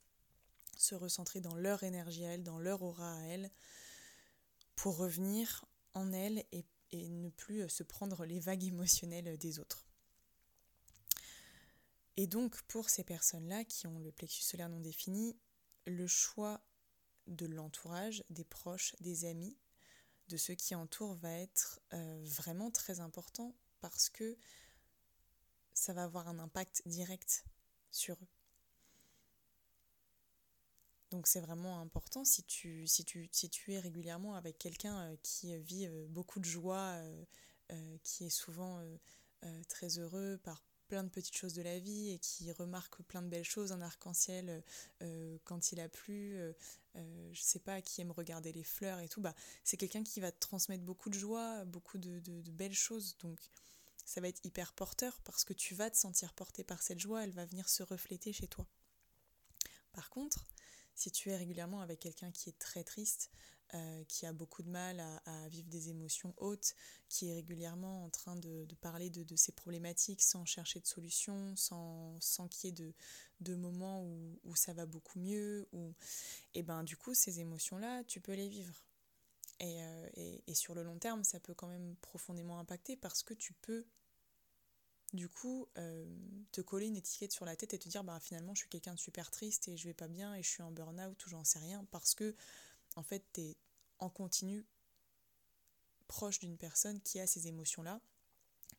se 0.78 0.96
recentrer 0.96 1.40
dans 1.40 1.56
leur 1.56 1.84
énergie 1.84 2.26
à 2.26 2.34
elles, 2.34 2.44
dans 2.44 2.60
leur 2.60 2.84
aura 2.84 3.16
à 3.16 3.22
elles, 3.22 3.50
pour 4.76 4.98
revenir 4.98 5.66
en 5.94 6.12
elles 6.12 6.44
et 6.52 6.66
ne 7.10 7.30
plus 7.30 7.68
se 7.70 7.84
prendre 7.84 8.26
les 8.26 8.40
vagues 8.40 8.64
émotionnelles 8.66 9.38
des 9.38 9.60
autres. 9.60 9.89
Et 12.20 12.28
donc 12.28 12.62
pour 12.64 12.90
ces 12.90 13.06
personnes-là 13.06 13.64
qui 13.64 13.88
ont 13.88 13.98
le 13.98 14.12
plexus 14.12 14.44
solaire 14.44 14.68
non 14.68 14.82
défini, 14.82 15.40
le 15.88 16.06
choix 16.06 16.60
de 17.28 17.46
l'entourage, 17.46 18.26
des 18.30 18.44
proches, 18.44 18.94
des 19.00 19.24
amis, 19.24 19.58
de 20.28 20.36
ceux 20.36 20.54
qui 20.54 20.76
entourent 20.76 21.16
va 21.16 21.32
être 21.32 21.80
euh, 21.94 22.22
vraiment 22.26 22.72
très 22.72 23.00
important 23.00 23.56
parce 23.80 24.10
que 24.10 24.38
ça 25.72 25.94
va 25.94 26.04
avoir 26.04 26.28
un 26.28 26.40
impact 26.40 26.82
direct 26.86 27.46
sur 27.90 28.16
eux. 28.16 28.28
Donc 31.12 31.26
c'est 31.26 31.40
vraiment 31.40 31.80
important 31.80 32.26
si 32.26 32.44
tu, 32.44 32.86
si, 32.86 33.06
tu, 33.06 33.30
si 33.32 33.50
tu 33.50 33.72
es 33.72 33.80
régulièrement 33.80 34.36
avec 34.36 34.58
quelqu'un 34.58 35.14
euh, 35.14 35.16
qui 35.24 35.58
vit 35.60 35.88
euh, 35.88 36.06
beaucoup 36.10 36.42
de 36.42 36.46
joie, 36.46 37.02
qui 38.04 38.26
est 38.26 38.30
souvent 38.30 38.84
très 39.68 40.00
heureux 40.00 40.40
par 40.44 40.64
plein 40.90 41.04
de 41.04 41.10
petites 41.10 41.38
choses 41.38 41.54
de 41.54 41.62
la 41.62 41.80
vie 41.80 42.10
et 42.10 42.20
qui 42.20 42.52
remarque 42.52 43.02
plein 43.04 43.22
de 43.22 43.30
belles 43.30 43.46
choses, 43.46 43.72
un 43.72 43.82
arc-en-ciel 43.82 44.50
euh, 44.50 44.62
euh, 45.04 45.38
quand 45.46 45.72
il 45.72 45.80
a 45.80 45.88
plu, 45.88 46.36
euh, 46.38 46.52
je 47.32 47.42
sais 47.42 47.60
pas, 47.60 47.82
qui 47.82 48.02
aime 48.02 48.12
regarder 48.12 48.52
les 48.52 48.64
fleurs 48.64 49.00
et 49.00 49.08
tout, 49.08 49.22
bah, 49.22 49.36
c'est 49.64 49.78
quelqu'un 49.78 50.04
qui 50.04 50.20
va 50.20 50.32
te 50.32 50.40
transmettre 50.40 50.84
beaucoup 50.84 51.10
de 51.10 51.18
joie, 51.18 51.64
beaucoup 51.66 52.00
de, 52.00 52.20
de, 52.20 52.52
belles 52.52 52.74
choses. 52.74 53.16
Donc 53.20 53.40
ça 54.04 54.20
va 54.20 54.28
être 54.28 54.44
hyper 54.44 54.74
porteur 54.74 55.22
parce 55.22 55.46
que 55.46 55.54
tu 55.54 55.76
vas 55.76 55.90
te 55.90 55.98
sentir 55.98 56.34
porté 56.34 56.64
par 56.64 56.82
cette 56.82 57.00
joie, 57.00 57.24
elle 57.24 57.32
va 57.32 57.46
venir 57.46 57.70
se 57.70 57.84
refléter 57.84 58.34
chez 58.34 58.48
toi. 58.48 58.66
Par 59.94 60.10
contre, 60.10 60.44
si 60.96 61.12
tu 61.12 61.30
es 61.30 61.38
régulièrement 61.38 61.82
avec 61.82 62.00
quelqu'un 62.00 62.32
qui 62.32 62.50
est 62.50 62.60
très 62.60 62.84
triste, 62.84 63.30
euh, 63.74 64.04
qui 64.06 64.26
a 64.26 64.34
beaucoup 64.34 64.64
de 64.64 64.70
mal 64.70 65.00
à, 65.26 65.48
vivre 65.50 65.70
des 65.70 65.90
émotions 65.90 66.34
hautes, 66.38 66.74
qui 67.08 67.30
est 67.30 67.34
régulièrement 67.34 68.06
en 68.06 68.10
train 68.10 68.36
de, 68.36 68.66
parler 68.82 69.10
de, 69.10 69.36
ses 69.36 69.52
problématiques 69.52 70.22
sans 70.22 70.46
chercher 70.46 70.80
de 70.80 70.88
solution, 70.88 71.56
sans, 71.56 72.16
sans 72.20 72.48
qu'il 72.48 72.70
y 72.70 72.82
ait 72.82 72.94
de, 73.42 73.56
moments 73.56 74.04
où, 74.04 74.56
ça 74.56 74.74
va 74.74 74.86
beaucoup 74.86 75.20
mieux. 75.20 75.68
Où... 75.72 75.94
Et 76.54 76.64
ben 76.64 76.84
du 76.84 76.98
coup, 76.98 77.14
ces 77.14 77.40
émotions-là, 77.40 78.04
tu 78.06 78.20
peux 78.20 78.34
les 78.34 78.50
vivre. 78.50 78.84
Et, 79.60 79.84
euh, 79.84 80.10
et, 80.48 80.54
sur 80.56 80.74
le 80.74 80.84
long 80.84 80.98
terme, 80.98 81.24
ça 81.24 81.40
peut 81.40 81.54
quand 81.54 81.68
même 81.68 81.96
profondément 81.98 82.60
impacter 82.60 82.96
parce 82.96 83.24
que 83.24 83.34
tu 83.34 83.54
peux 83.54 83.86
du 85.14 85.28
coup 85.28 85.68
euh, 85.78 86.06
te 86.52 86.62
coller 86.62 86.88
une 86.88 86.96
étiquette 86.96 87.32
sur 87.32 87.46
la 87.46 87.56
tête 87.56 87.74
et 87.74 87.80
te 87.80 87.90
dire 87.90 88.04
bah 88.04 88.20
finalement 88.20 88.54
je 88.54 88.62
suis 88.62 88.70
quelqu'un 88.70 88.94
de 88.94 89.00
super 89.00 89.32
triste 89.32 89.68
et 89.68 89.78
je 89.78 89.88
vais 89.88 89.94
pas 89.94 90.08
bien 90.08 90.36
et 90.36 90.44
je 90.44 90.50
suis 90.50 90.64
en 90.64 90.72
burn-out 90.72 91.26
ou 91.26 91.30
j'en 91.30 91.44
sais 91.44 91.60
rien 91.60 91.86
parce 91.92 92.14
que 92.14 92.36
en 93.00 93.04
fait, 93.04 93.24
tu 93.32 93.40
es 93.40 93.58
en 94.00 94.10
continu 94.10 94.66
proche 96.08 96.40
d'une 96.40 96.58
personne 96.58 97.00
qui 97.02 97.22
a 97.22 97.28
ces 97.28 97.48
émotions-là, 97.48 98.02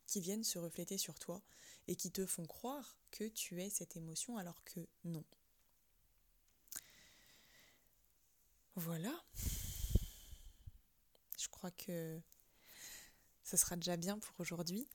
qui 0.05 0.21
viennent 0.21 0.43
se 0.43 0.59
refléter 0.59 0.99
sur 0.99 1.17
toi 1.17 1.41
et 1.87 1.95
qui 1.95 2.11
te 2.11 2.27
font 2.27 2.45
croire 2.45 2.99
que 3.09 3.27
tu 3.27 3.63
es 3.63 3.71
cette 3.71 3.97
émotion 3.97 4.37
alors 4.37 4.63
que 4.63 4.87
non. 5.05 5.25
Voilà. 8.75 9.25
Je 11.39 11.47
crois 11.49 11.71
que 11.71 12.21
ça 13.43 13.57
sera 13.57 13.75
déjà 13.75 13.97
bien 13.97 14.19
pour 14.19 14.39
aujourd'hui. 14.39 14.87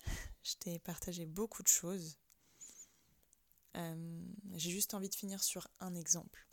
Je 0.44 0.54
t'ai 0.54 0.78
partagé 0.78 1.26
beaucoup 1.26 1.64
de 1.64 1.68
choses. 1.68 2.16
Euh, 3.74 4.24
j'ai 4.54 4.70
juste 4.70 4.94
envie 4.94 5.08
de 5.08 5.16
finir 5.16 5.42
sur 5.42 5.66
un 5.80 5.96
exemple 5.96 6.45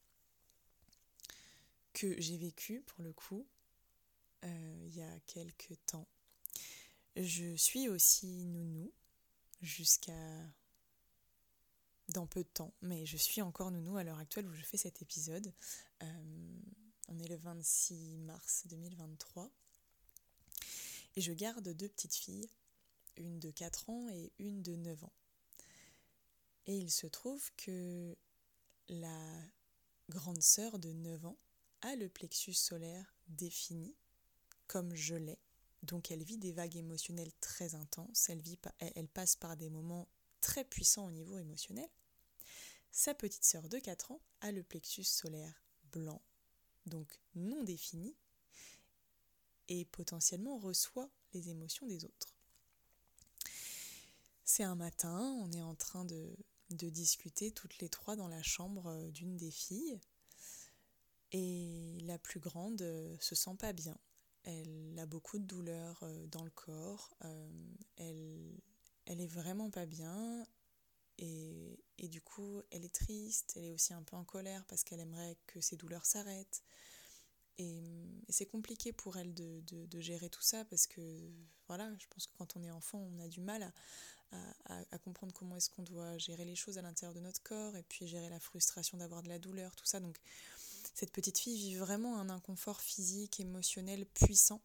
que 1.94 2.20
j'ai 2.20 2.38
vécu 2.38 2.82
pour 2.82 3.04
le 3.04 3.14
coup 3.14 3.48
euh, 4.44 4.84
il 4.86 4.96
y 4.96 5.02
a 5.02 5.20
quelques 5.26 5.78
temps. 5.86 6.08
Je 7.16 7.56
suis 7.56 7.88
aussi 7.88 8.46
nounou 8.46 8.92
jusqu'à 9.62 10.14
dans 12.10 12.28
peu 12.28 12.44
de 12.44 12.50
temps, 12.50 12.74
mais 12.82 13.06
je 13.06 13.18
suis 13.18 13.42
encore 13.42 13.72
nounou 13.72 13.98
à 13.98 14.04
l'heure 14.04 14.20
actuelle 14.20 14.48
où 14.48 14.54
je 14.54 14.64
fais 14.64 14.78
cet 14.78 15.02
épisode. 15.02 15.54
Euh, 16.02 16.60
on 17.08 17.18
est 17.20 17.28
le 17.28 17.38
26 17.38 18.18
mars 18.18 18.64
2023 18.68 19.50
et 21.16 21.22
je 21.22 21.32
garde 21.32 21.70
deux 21.70 21.88
petites 21.88 22.16
filles, 22.16 22.50
une 23.18 23.40
de 23.40 23.52
4 23.52 23.90
ans 23.90 24.10
et 24.10 24.32
une 24.40 24.62
de 24.62 24.76
9 24.76 25.04
ans. 25.04 25.14
Et 26.66 26.78
il 26.78 26.92
se 26.92 27.08
trouve 27.08 27.52
que 27.56 28.16
la 28.90 29.42
grande 30.10 30.42
sœur 30.42 30.80
de 30.80 30.92
9 30.92 31.26
ans 31.26 31.38
a 31.84 31.96
le 31.96 32.10
plexus 32.10 32.54
solaire 32.54 33.16
défini, 33.28 33.96
comme 34.68 34.96
je 34.96 35.16
l'ai. 35.16 35.40
Donc 35.84 36.12
elle 36.12 36.24
vit 36.24 36.38
des 36.38 36.54
vagues 36.54 36.78
émotionnelles 36.78 37.34
très 37.42 37.76
intenses, 37.76 38.30
elle, 38.30 39.08
passe 39.10 39.36
par 39.36 39.58
des 39.58 39.70
moments 39.70 40.08
très 40.40 40.64
puissants 40.64 41.06
au 41.06 41.12
niveau 41.12 41.38
émotionnel. 41.38 41.90
Sa 42.92 43.14
petite 43.14 43.44
sœur 43.44 43.68
de 43.68 43.80
4 43.80 44.12
ans 44.12 44.22
a 44.42 44.52
le 44.52 44.64
plexus 44.64 45.04
solaire 45.04 45.64
blanc, 45.92 46.22
donc 46.86 47.20
non 47.36 47.64
défini, 47.64 48.16
et 49.68 49.86
potentiellement 49.86 50.58
reçoit 50.58 51.10
les 51.34 51.50
émotions 51.50 51.86
des 51.86 52.06
autres. 52.06 52.34
C'est 54.46 54.64
un 54.64 54.76
matin, 54.76 55.20
on 55.42 55.52
est 55.52 55.62
en 55.62 55.76
train 55.76 56.06
de, 56.06 56.34
de 56.70 56.90
discuter 56.90 57.52
toutes 57.52 57.80
les 57.80 57.90
trois 57.90 58.16
dans 58.16 58.28
la 58.28 58.44
chambre 58.44 59.10
d'une 59.12 59.36
des 59.36 59.52
filles. 59.52 60.00
Et 61.34 61.98
la 62.06 62.18
plus 62.18 62.40
grande 62.40 62.80
se 63.20 63.36
sent 63.36 63.56
pas 63.60 63.74
bien. 63.74 63.98
Elle 64.44 64.98
a 65.00 65.06
beaucoup 65.06 65.40
de 65.40 65.46
douleurs 65.46 66.04
dans 66.28 66.44
le 66.44 66.52
corps. 66.52 67.18
Elle, 67.98 68.62
elle 69.06 69.22
est 69.22 69.28
vraiment 69.28 69.70
pas 69.70 69.86
bien. 69.86 70.46
Et, 71.20 71.80
et, 72.00 72.08
du 72.08 72.22
coup, 72.22 72.62
elle 72.72 72.86
est 72.86 72.94
triste. 72.94 73.54
Elle 73.56 73.66
est 73.66 73.72
aussi 73.72 73.94
un 73.94 74.04
peu 74.04 74.16
en 74.16 74.24
colère 74.24 74.66
parce 74.66 74.84
qu'elle 74.84 75.00
aimerait 75.00 75.38
que 75.48 75.62
ses 75.62 75.76
douleurs 75.76 76.06
s'arrêtent. 76.06 76.64
Et, 77.58 77.82
c'est 78.30 78.46
compliqué 78.46 78.92
pour 78.92 79.18
elle 79.18 79.34
de, 79.34 79.62
de, 79.68 80.00
gérer 80.00 80.30
tout 80.30 80.42
ça 80.42 80.66
parce 80.66 80.88
que, 80.88 81.02
voilà, 81.68 81.92
je 82.00 82.08
pense 82.08 82.28
que 82.28 82.34
quand 82.38 82.56
on 82.56 82.64
est 82.64 82.72
enfant, 82.72 82.98
on 82.98 83.20
a 83.20 83.28
du 83.28 83.42
mal 83.42 83.72
à, 84.32 84.84
à, 84.92 84.98
comprendre 84.98 85.34
comment 85.34 85.56
est-ce 85.56 85.70
qu'on 85.70 85.84
doit 85.84 86.18
gérer 86.18 86.46
les 86.46 86.56
choses 86.56 86.80
à 86.80 86.82
l'intérieur 86.82 87.14
de 87.14 87.20
notre 87.20 87.44
corps 87.44 87.76
et 87.78 87.84
puis 87.84 88.08
gérer 88.08 88.30
la 88.30 88.40
frustration 88.40 88.98
d'avoir 88.98 89.22
de 89.22 89.30
la 89.30 89.38
douleur, 89.38 89.76
tout 89.76 89.86
ça. 89.86 90.00
Donc, 90.00 90.18
cette 90.94 91.12
petite 91.12 91.40
fille 91.40 91.58
vit 91.58 91.76
vraiment 91.76 92.20
un 92.20 92.30
inconfort 92.30 92.82
physique, 92.82 93.40
émotionnel 93.40 94.06
puissant. 94.06 94.62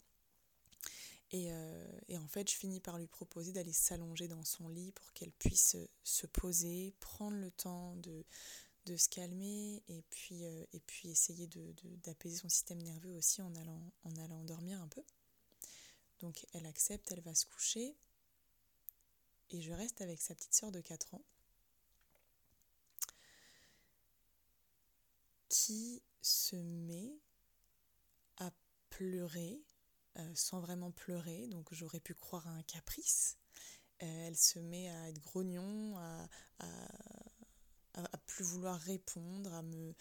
Et, 1.30 1.52
euh, 1.52 2.00
et, 2.08 2.16
en 2.16 2.26
fait, 2.26 2.50
je 2.50 2.56
finis 2.56 2.80
par 2.80 2.98
lui 2.98 3.06
proposer 3.06 3.52
d'aller 3.52 3.72
s'allonger 3.72 4.28
dans 4.28 4.44
son 4.44 4.68
lit 4.68 4.92
pour 4.92 5.12
qu'elle 5.12 5.32
puisse 5.32 5.76
se 6.02 6.26
poser, 6.26 6.94
prendre 7.00 7.36
le 7.36 7.50
temps 7.50 7.96
de, 7.96 8.24
se 8.96 9.08
calmer 9.10 9.82
et 9.88 10.02
puis, 10.08 10.46
euh, 10.46 10.64
essayer 11.04 11.46
d'apaiser 12.04 12.36
son 12.36 12.48
système 12.48 12.80
nerveux 12.80 13.12
aussi 13.12 13.42
en 13.42 13.54
allant, 13.56 13.92
en 14.04 14.16
allant 14.16 14.42
dormir 14.44 14.80
un 14.80 14.88
peu. 14.88 15.02
Donc 16.20 16.46
elle 16.52 16.66
accepte, 16.66 17.12
elle 17.12 17.20
va 17.20 17.34
se 17.34 17.46
coucher 17.46 17.94
et 19.50 19.60
je 19.60 19.72
reste 19.72 20.00
avec 20.00 20.20
sa 20.20 20.34
petite 20.34 20.54
sœur 20.54 20.72
de 20.72 20.80
4 20.80 21.14
ans 21.14 21.24
qui 25.48 26.02
se 26.22 26.56
met 26.56 27.18
à 28.36 28.50
pleurer 28.90 29.62
euh, 30.18 30.34
sans 30.34 30.60
vraiment 30.60 30.90
pleurer, 30.90 31.46
donc 31.46 31.72
j'aurais 31.72 32.00
pu 32.00 32.12
croire 32.14 32.48
à 32.48 32.50
un 32.50 32.62
caprice. 32.64 33.38
Euh, 34.02 34.26
elle 34.26 34.36
se 34.36 34.58
met 34.58 34.88
à 34.88 35.08
être 35.10 35.20
grognon, 35.20 35.96
à, 35.98 36.28
plus 38.26 38.44
vouloir 38.44 38.78
répondre, 38.80 39.52
à 39.54 39.62
me, 39.62 39.94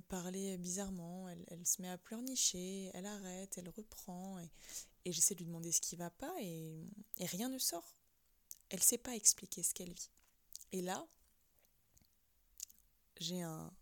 parler 0.00 0.58
bizarrement. 0.58 1.28
Elle, 1.28 1.66
se 1.66 1.80
met 1.80 1.88
à 1.88 1.98
pleurnicher, 1.98 2.90
elle 2.94 3.06
arrête, 3.06 3.56
elle 3.56 3.70
reprend. 3.70 4.38
Et, 5.04 5.12
j'essaie 5.12 5.34
de 5.34 5.40
lui 5.40 5.46
demander 5.46 5.72
ce 5.72 5.80
qui 5.80 5.96
va 5.96 6.10
pas 6.10 6.34
et, 6.40 6.84
rien 7.20 7.48
ne 7.48 7.58
sort. 7.58 7.96
Elle 8.68 8.82
sait 8.82 8.98
pas 8.98 9.14
expliquer 9.16 9.62
ce 9.62 9.72
qu'elle 9.72 9.92
vit. 9.92 10.10
Et 10.72 10.82
là, 10.82 11.06
j'ai 13.18 13.42
un, 13.42 13.72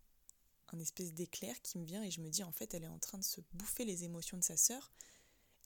un 0.74 0.78
espèce 0.78 1.12
d'éclair 1.12 1.60
qui 1.62 1.78
me 1.78 1.84
vient 1.84 2.02
et 2.02 2.10
je 2.10 2.20
me 2.20 2.30
dis 2.30 2.42
en 2.42 2.52
fait 2.52 2.74
elle 2.74 2.84
est 2.84 2.88
en 2.88 2.98
train 2.98 3.18
de 3.18 3.24
se 3.24 3.40
bouffer 3.52 3.84
les 3.84 4.04
émotions 4.04 4.36
de 4.36 4.44
sa 4.44 4.56
sœur. 4.56 4.92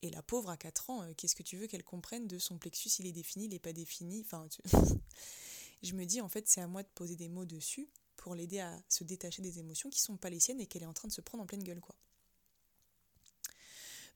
Et 0.04 0.10
la 0.10 0.22
pauvre 0.22 0.50
à 0.50 0.56
4 0.56 0.90
ans, 0.90 1.02
euh, 1.02 1.14
qu'est-ce 1.16 1.36
que 1.36 1.44
tu 1.44 1.56
veux 1.56 1.68
qu'elle 1.68 1.84
comprenne 1.84 2.26
de 2.26 2.38
son 2.38 2.58
plexus, 2.58 2.88
il 2.98 3.06
est 3.06 3.12
défini, 3.12 3.44
il 3.44 3.50
n'est 3.50 3.60
pas 3.60 3.72
défini. 3.72 4.22
Enfin, 4.24 4.48
je 5.82 5.92
me 5.94 6.04
dis 6.04 6.20
en 6.20 6.28
fait 6.28 6.48
c'est 6.48 6.60
à 6.60 6.66
moi 6.66 6.82
de 6.82 6.88
poser 6.88 7.14
des 7.14 7.28
mots 7.28 7.44
dessus 7.44 7.88
pour 8.16 8.34
l'aider 8.34 8.60
à 8.60 8.82
se 8.88 9.04
détacher 9.04 9.42
des 9.42 9.58
émotions 9.58 9.90
qui 9.90 10.00
sont 10.00 10.16
pas 10.16 10.30
les 10.30 10.40
siennes 10.40 10.60
et 10.60 10.66
qu'elle 10.66 10.82
est 10.82 10.86
en 10.86 10.92
train 10.92 11.08
de 11.08 11.12
se 11.12 11.20
prendre 11.20 11.44
en 11.44 11.46
pleine 11.46 11.62
gueule 11.62 11.80
quoi. 11.80 11.96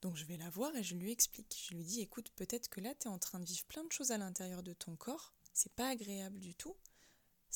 Donc 0.03 0.16
je 0.16 0.25
vais 0.25 0.37
la 0.37 0.51
voir 0.51 0.75
et 0.77 0.83
je 0.83 0.94
lui 0.94 1.11
explique. 1.11 1.57
Je 1.68 1.75
lui 1.75 1.85
dis 1.85 2.01
écoute, 2.01 2.31
peut-être 2.37 2.68
que 2.68 2.81
là 2.81 2.94
tu 2.94 3.09
es 3.09 3.11
en 3.11 3.18
train 3.18 3.40
de 3.40 3.44
vivre 3.44 3.64
plein 3.66 3.85
de 3.85 3.92
choses 3.92 4.11
à 4.11 4.18
l'intérieur 4.18 4.62
de 4.62 4.72
ton 4.72 4.96
corps, 4.96 5.33
c'est 5.53 5.72
pas 5.72 5.88
agréable 5.88 6.38
du 6.38 6.55
tout. 6.55 6.77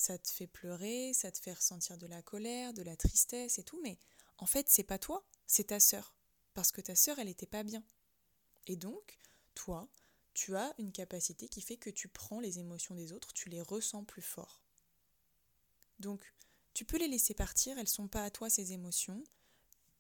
Ça 0.01 0.17
te 0.17 0.31
fait 0.31 0.47
pleurer, 0.47 1.13
ça 1.13 1.31
te 1.31 1.39
fait 1.39 1.53
ressentir 1.53 1.99
de 1.99 2.07
la 2.07 2.23
colère, 2.23 2.73
de 2.73 2.81
la 2.81 2.97
tristesse 2.97 3.59
et 3.59 3.65
tout, 3.65 3.79
mais 3.83 3.99
en 4.39 4.47
fait, 4.47 4.67
c'est 4.71 4.83
pas 4.83 4.99
toi, 4.99 5.27
c'est 5.47 5.65
ta 5.65 5.79
sœur 5.79 6.15
parce 6.55 6.73
que 6.73 6.81
ta 6.81 6.95
sœur, 6.95 7.19
elle 7.19 7.29
était 7.29 7.45
pas 7.45 7.65
bien. 7.65 7.85
Et 8.67 8.77
donc, 8.77 9.19
toi, 9.55 9.91
tu 10.33 10.57
as 10.57 10.75
une 10.79 10.91
capacité 10.91 11.51
qui 11.51 11.61
fait 11.61 11.77
que 11.77 11.91
tu 11.91 12.09
prends 12.09 12.41
les 12.41 12.59
émotions 12.59 12.95
des 12.95 13.13
autres, 13.13 13.35
tu 13.35 13.51
les 13.51 13.61
ressens 13.61 14.05
plus 14.05 14.23
fort. 14.23 14.63
Donc, 15.99 16.33
tu 16.73 16.87
peux 16.87 16.97
les 16.97 17.07
laisser 17.07 17.35
partir, 17.35 17.77
elles 17.77 17.87
sont 17.87 18.09
pas 18.09 18.25
à 18.25 18.31
toi 18.31 18.49
ces 18.49 18.73
émotions. 18.73 19.23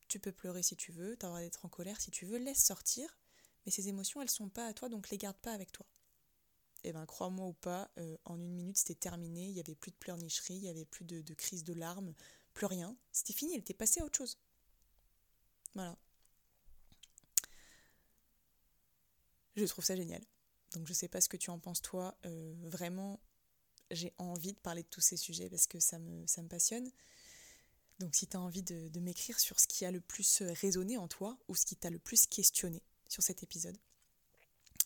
Tu 0.08 0.18
peux 0.18 0.32
pleurer 0.32 0.62
si 0.62 0.76
tu 0.76 0.92
veux, 0.92 1.14
t'avoir 1.18 1.40
d'être 1.40 1.66
en 1.66 1.68
colère 1.68 2.00
si 2.00 2.10
tu 2.10 2.24
veux, 2.24 2.38
laisse 2.38 2.64
sortir, 2.64 3.18
mais 3.66 3.70
ces 3.70 3.88
émotions, 3.88 4.22
elles 4.22 4.30
sont 4.30 4.48
pas 4.48 4.66
à 4.66 4.72
toi, 4.72 4.88
donc 4.88 5.10
les 5.10 5.18
garde 5.18 5.36
pas 5.36 5.52
avec 5.52 5.72
toi. 5.72 5.84
Et 6.83 6.88
eh 6.88 6.93
ben, 6.93 7.05
crois-moi 7.05 7.47
ou 7.47 7.53
pas, 7.53 7.90
euh, 7.99 8.16
en 8.25 8.40
une 8.40 8.55
minute, 8.55 8.79
c'était 8.79 8.95
terminé, 8.95 9.45
il 9.45 9.53
y 9.55 9.61
avait 9.61 9.75
plus 9.75 9.90
de 9.90 9.97
pleurnicherie, 9.97 10.55
il 10.55 10.64
y 10.64 10.69
avait 10.71 10.87
plus 10.87 11.05
de, 11.05 11.35
crise 11.35 11.62
de 11.62 11.75
larmes, 11.75 12.14
plus 12.55 12.64
rien. 12.64 12.97
C'était 13.12 13.35
fini, 13.35 13.53
elle 13.53 13.61
était 13.61 13.75
passée 13.75 14.01
à 14.01 14.05
autre 14.07 14.16
chose. 14.16 14.38
Voilà. 15.75 15.95
Je 19.57 19.64
trouve 19.66 19.85
ça 19.85 19.95
génial. 19.95 20.25
Donc 20.73 20.87
je 20.87 20.95
sais 20.95 21.09
pas 21.09 21.21
ce 21.21 21.29
que 21.29 21.37
tu 21.37 21.51
en 21.51 21.59
penses 21.59 21.83
toi. 21.83 22.16
Euh, 22.25 22.55
vraiment, 22.62 23.21
j'ai 23.90 24.14
envie 24.16 24.55
de 24.55 24.59
parler 24.59 24.83
de 24.83 24.88
tous 24.88 25.03
ces 25.03 25.19
sujets 25.19 25.51
parce 25.51 25.66
que 25.66 25.81
ça 25.81 25.99
me, 25.99 26.27
ça 26.27 26.43
me 26.43 26.49
passionne. 26.49 26.90
Donc 27.99 28.14
si 28.14 28.27
tu 28.27 28.38
as 28.38 28.40
envie 28.40 28.62
de, 28.62 28.88
de 28.88 29.01
m'écrire 29.01 29.38
sur 29.38 29.61
ce 29.61 29.66
qui 29.66 29.85
a 29.85 29.90
le 29.90 30.01
plus 30.01 30.40
résonné 30.40 30.97
en 30.97 31.09
toi 31.09 31.37
ou 31.49 31.55
ce 31.55 31.66
qui 31.66 31.77
t'a 31.77 31.90
le 31.90 31.99
plus 31.99 32.27
questionné 32.27 32.83
sur 33.07 33.23
cet 33.23 33.43
épisode, 33.43 33.77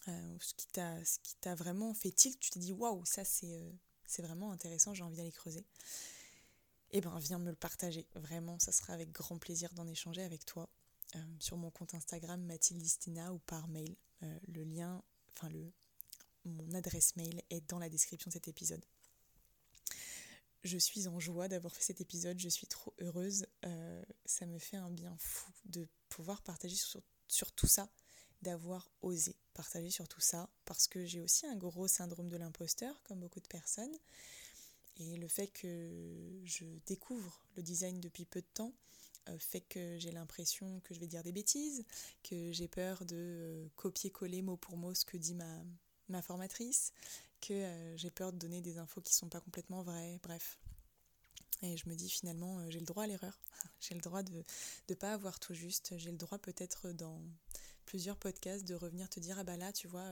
euh, 0.08 0.36
ce 0.40 0.54
qui 0.54 1.36
t'a 1.40 1.54
vraiment 1.54 1.94
fait 1.94 2.10
tilt, 2.10 2.38
tu 2.40 2.50
t'es 2.50 2.60
dit 2.60 2.72
waouh, 2.72 3.04
ça 3.04 3.24
c'est 3.24 3.54
euh, 3.54 3.70
c'est 4.06 4.22
vraiment 4.22 4.52
intéressant, 4.52 4.94
j'ai 4.94 5.02
envie 5.02 5.16
d'aller 5.16 5.32
creuser. 5.32 5.64
Eh 6.90 7.00
ben 7.00 7.18
viens 7.18 7.38
me 7.38 7.50
le 7.50 7.56
partager, 7.56 8.06
vraiment, 8.14 8.58
ça 8.58 8.70
sera 8.70 8.92
avec 8.92 9.10
grand 9.10 9.38
plaisir 9.38 9.72
d'en 9.74 9.86
échanger 9.88 10.22
avec 10.22 10.44
toi 10.44 10.68
sur 11.38 11.56
mon 11.56 11.70
compte 11.70 11.94
Instagram 11.94 12.42
Mathilde 12.44 12.84
ou 13.32 13.38
par 13.38 13.68
mail. 13.68 13.94
le 14.20 14.64
lien 14.64 15.00
enfin 15.36 15.48
le, 15.48 15.72
mon 16.44 16.74
adresse 16.74 17.16
mail 17.16 17.42
est 17.50 17.68
dans 17.68 17.78
la 17.78 17.88
description 17.88 18.28
de 18.28 18.34
cet 18.34 18.48
épisode. 18.48 18.84
Je 20.62 20.78
suis 20.78 21.08
en 21.08 21.20
joie 21.20 21.48
d'avoir 21.48 21.74
fait 21.74 21.82
cet 21.82 22.00
épisode, 22.00 22.38
je 22.38 22.48
suis 22.48 22.66
trop 22.66 22.94
heureuse. 22.98 23.46
Euh, 23.66 24.02
ça 24.24 24.46
me 24.46 24.58
fait 24.58 24.78
un 24.78 24.90
bien 24.90 25.14
fou 25.18 25.50
de 25.66 25.86
pouvoir 26.08 26.42
partager 26.42 26.76
sur, 26.76 27.02
sur 27.28 27.52
tout 27.52 27.66
ça, 27.66 27.88
d'avoir 28.44 28.90
osé 29.02 29.34
partager 29.54 29.90
sur 29.90 30.06
tout 30.06 30.20
ça, 30.20 30.48
parce 30.64 30.86
que 30.86 31.04
j'ai 31.04 31.20
aussi 31.20 31.46
un 31.46 31.56
gros 31.56 31.88
syndrome 31.88 32.28
de 32.28 32.36
l'imposteur, 32.36 33.02
comme 33.04 33.18
beaucoup 33.20 33.40
de 33.40 33.48
personnes. 33.48 33.96
Et 34.98 35.16
le 35.16 35.26
fait 35.26 35.48
que 35.48 36.40
je 36.44 36.64
découvre 36.86 37.44
le 37.56 37.62
design 37.62 38.00
depuis 38.00 38.24
peu 38.24 38.40
de 38.40 38.46
temps 38.54 38.72
euh, 39.28 39.38
fait 39.38 39.62
que 39.62 39.98
j'ai 39.98 40.12
l'impression 40.12 40.80
que 40.84 40.94
je 40.94 41.00
vais 41.00 41.06
dire 41.06 41.22
des 41.22 41.32
bêtises, 41.32 41.84
que 42.22 42.52
j'ai 42.52 42.68
peur 42.68 43.04
de 43.06 43.16
euh, 43.16 43.68
copier-coller 43.76 44.42
mot 44.42 44.56
pour 44.56 44.76
mot 44.76 44.92
ce 44.94 45.04
que 45.04 45.16
dit 45.16 45.34
ma, 45.34 45.62
ma 46.08 46.20
formatrice, 46.20 46.92
que 47.40 47.54
euh, 47.54 47.96
j'ai 47.96 48.10
peur 48.10 48.32
de 48.32 48.38
donner 48.38 48.60
des 48.60 48.76
infos 48.76 49.00
qui 49.00 49.14
sont 49.14 49.28
pas 49.28 49.40
complètement 49.40 49.82
vraies, 49.82 50.20
bref. 50.22 50.58
Et 51.62 51.76
je 51.78 51.88
me 51.88 51.94
dis 51.94 52.10
finalement, 52.10 52.68
j'ai 52.70 52.80
le 52.80 52.84
droit 52.84 53.04
à 53.04 53.06
l'erreur, 53.06 53.38
j'ai 53.80 53.94
le 53.94 54.00
droit 54.00 54.22
de 54.22 54.44
ne 54.90 54.94
pas 54.94 55.14
avoir 55.14 55.40
tout 55.40 55.54
juste, 55.54 55.96
j'ai 55.96 56.10
le 56.10 56.18
droit 56.18 56.38
peut-être 56.38 56.92
dans 56.92 57.18
plusieurs 57.84 58.16
podcasts 58.16 58.64
de 58.64 58.74
revenir 58.74 59.08
te 59.08 59.20
dire, 59.20 59.38
ah 59.38 59.44
bah 59.44 59.56
là, 59.56 59.72
tu 59.72 59.88
vois, 59.88 60.08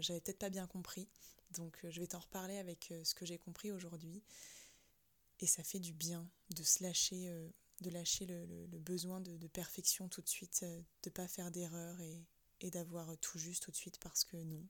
j'avais 0.00 0.20
peut-être 0.20 0.38
pas 0.38 0.50
bien 0.50 0.66
compris, 0.66 1.08
donc 1.52 1.78
je 1.88 2.00
vais 2.00 2.06
t'en 2.06 2.20
reparler 2.20 2.56
avec 2.58 2.92
ce 3.04 3.14
que 3.14 3.26
j'ai 3.26 3.38
compris 3.38 3.72
aujourd'hui. 3.72 4.22
Et 5.40 5.46
ça 5.46 5.62
fait 5.64 5.80
du 5.80 5.92
bien 5.92 6.28
de 6.50 6.62
se 6.62 6.82
lâcher 6.82 7.32
de 7.80 7.90
lâcher 7.90 8.26
le, 8.26 8.78
besoin 8.78 9.20
de, 9.20 9.46
perfection 9.48 10.08
tout 10.08 10.22
de 10.22 10.28
suite, 10.28 10.60
euh, 10.62 10.80
de 11.02 11.10
pas 11.10 11.26
faire 11.28 11.50
d'erreur 11.50 12.00
et, 12.00 12.24
d'avoir 12.70 13.16
tout 13.22 13.38
juste 13.38 13.62
tout 13.62 13.70
de 13.70 13.76
suite 13.76 13.98
parce 14.00 14.22
que 14.22 14.36
non, 14.36 14.62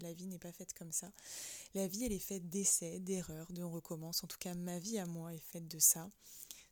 la 0.00 0.14
vie 0.14 0.26
n'est 0.26 0.38
pas 0.38 0.50
faite 0.50 0.72
comme 0.72 0.92
ça. 0.92 1.12
La 1.74 1.86
vie, 1.86 2.04
elle 2.04 2.12
est 2.12 2.18
faite 2.18 2.48
d'essais, 2.48 3.00
d'erreurs, 3.00 3.52
de 3.52 3.62
on 3.62 3.70
recommence. 3.70 4.24
En 4.24 4.26
tout 4.26 4.38
cas, 4.38 4.54
ma 4.54 4.78
vie 4.78 4.96
à 4.96 5.04
moi 5.04 5.34
est 5.34 5.44
faite 5.52 5.68
de 5.68 5.78
ça. 5.78 6.10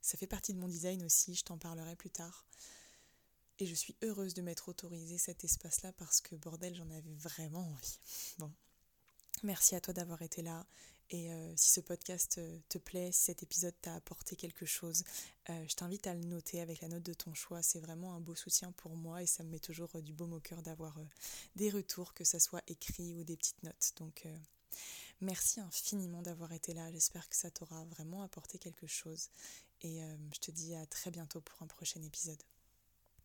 Ça 0.01 0.17
fait 0.17 0.25
partie 0.25 0.51
de 0.51 0.57
mon 0.57 0.67
design 0.67 1.03
aussi, 1.03 1.35
je 1.35 1.43
t'en 1.43 1.59
parlerai 1.59 1.95
plus 1.95 2.09
tard. 2.09 2.47
Et 3.63 3.65
je 3.65 3.75
suis 3.75 3.95
heureuse 4.01 4.33
de 4.33 4.41
m'être 4.41 4.67
autorisée 4.67 5.17
cet 5.17 5.45
espace-là 5.45 5.93
parce 5.93 6.19
que 6.19 6.35
bordel, 6.35 6.75
j'en 6.75 6.89
avais 6.89 7.13
vraiment 7.13 7.65
envie. 7.65 7.99
Bon, 8.37 8.51
merci 9.41 9.73
à 9.73 9.79
toi 9.79 9.93
d'avoir 9.93 10.21
été 10.21 10.41
là. 10.41 10.65
Et 11.11 11.31
euh, 11.31 11.53
si 11.55 11.71
ce 11.71 11.79
podcast 11.79 12.39
euh, 12.39 12.59
te 12.67 12.77
plaît, 12.77 13.13
si 13.13 13.21
cet 13.21 13.41
épisode 13.41 13.73
t'a 13.81 13.95
apporté 13.95 14.35
quelque 14.35 14.65
chose, 14.65 15.05
euh, 15.49 15.65
je 15.65 15.75
t'invite 15.75 16.07
à 16.07 16.13
le 16.13 16.25
noter 16.25 16.59
avec 16.59 16.81
la 16.81 16.89
note 16.89 17.03
de 17.03 17.13
ton 17.13 17.33
choix. 17.33 17.61
C'est 17.61 17.79
vraiment 17.79 18.13
un 18.15 18.19
beau 18.19 18.35
soutien 18.35 18.73
pour 18.73 18.97
moi 18.97 19.23
et 19.23 19.27
ça 19.27 19.43
me 19.43 19.49
met 19.49 19.59
toujours 19.59 20.01
du 20.01 20.11
baume 20.11 20.33
au 20.33 20.41
cœur 20.41 20.61
d'avoir 20.61 20.99
des 21.55 21.69
retours, 21.69 22.13
que 22.13 22.25
ce 22.25 22.39
soit 22.39 22.63
écrit 22.67 23.15
ou 23.15 23.23
des 23.23 23.37
petites 23.37 23.63
notes. 23.63 23.93
Donc 23.95 24.27
merci 25.21 25.61
infiniment 25.61 26.21
d'avoir 26.21 26.51
été 26.51 26.73
là. 26.73 26.91
J'espère 26.91 27.29
que 27.29 27.37
ça 27.37 27.49
t'aura 27.49 27.85
vraiment 27.85 28.23
apporté 28.23 28.59
quelque 28.59 28.87
chose. 28.87 29.29
Et 29.83 30.01
je 30.33 30.39
te 30.39 30.51
dis 30.51 30.75
à 30.75 30.85
très 30.85 31.11
bientôt 31.11 31.39
pour 31.39 31.63
un 31.63 31.67
prochain 31.67 32.01
épisode. 32.01 32.43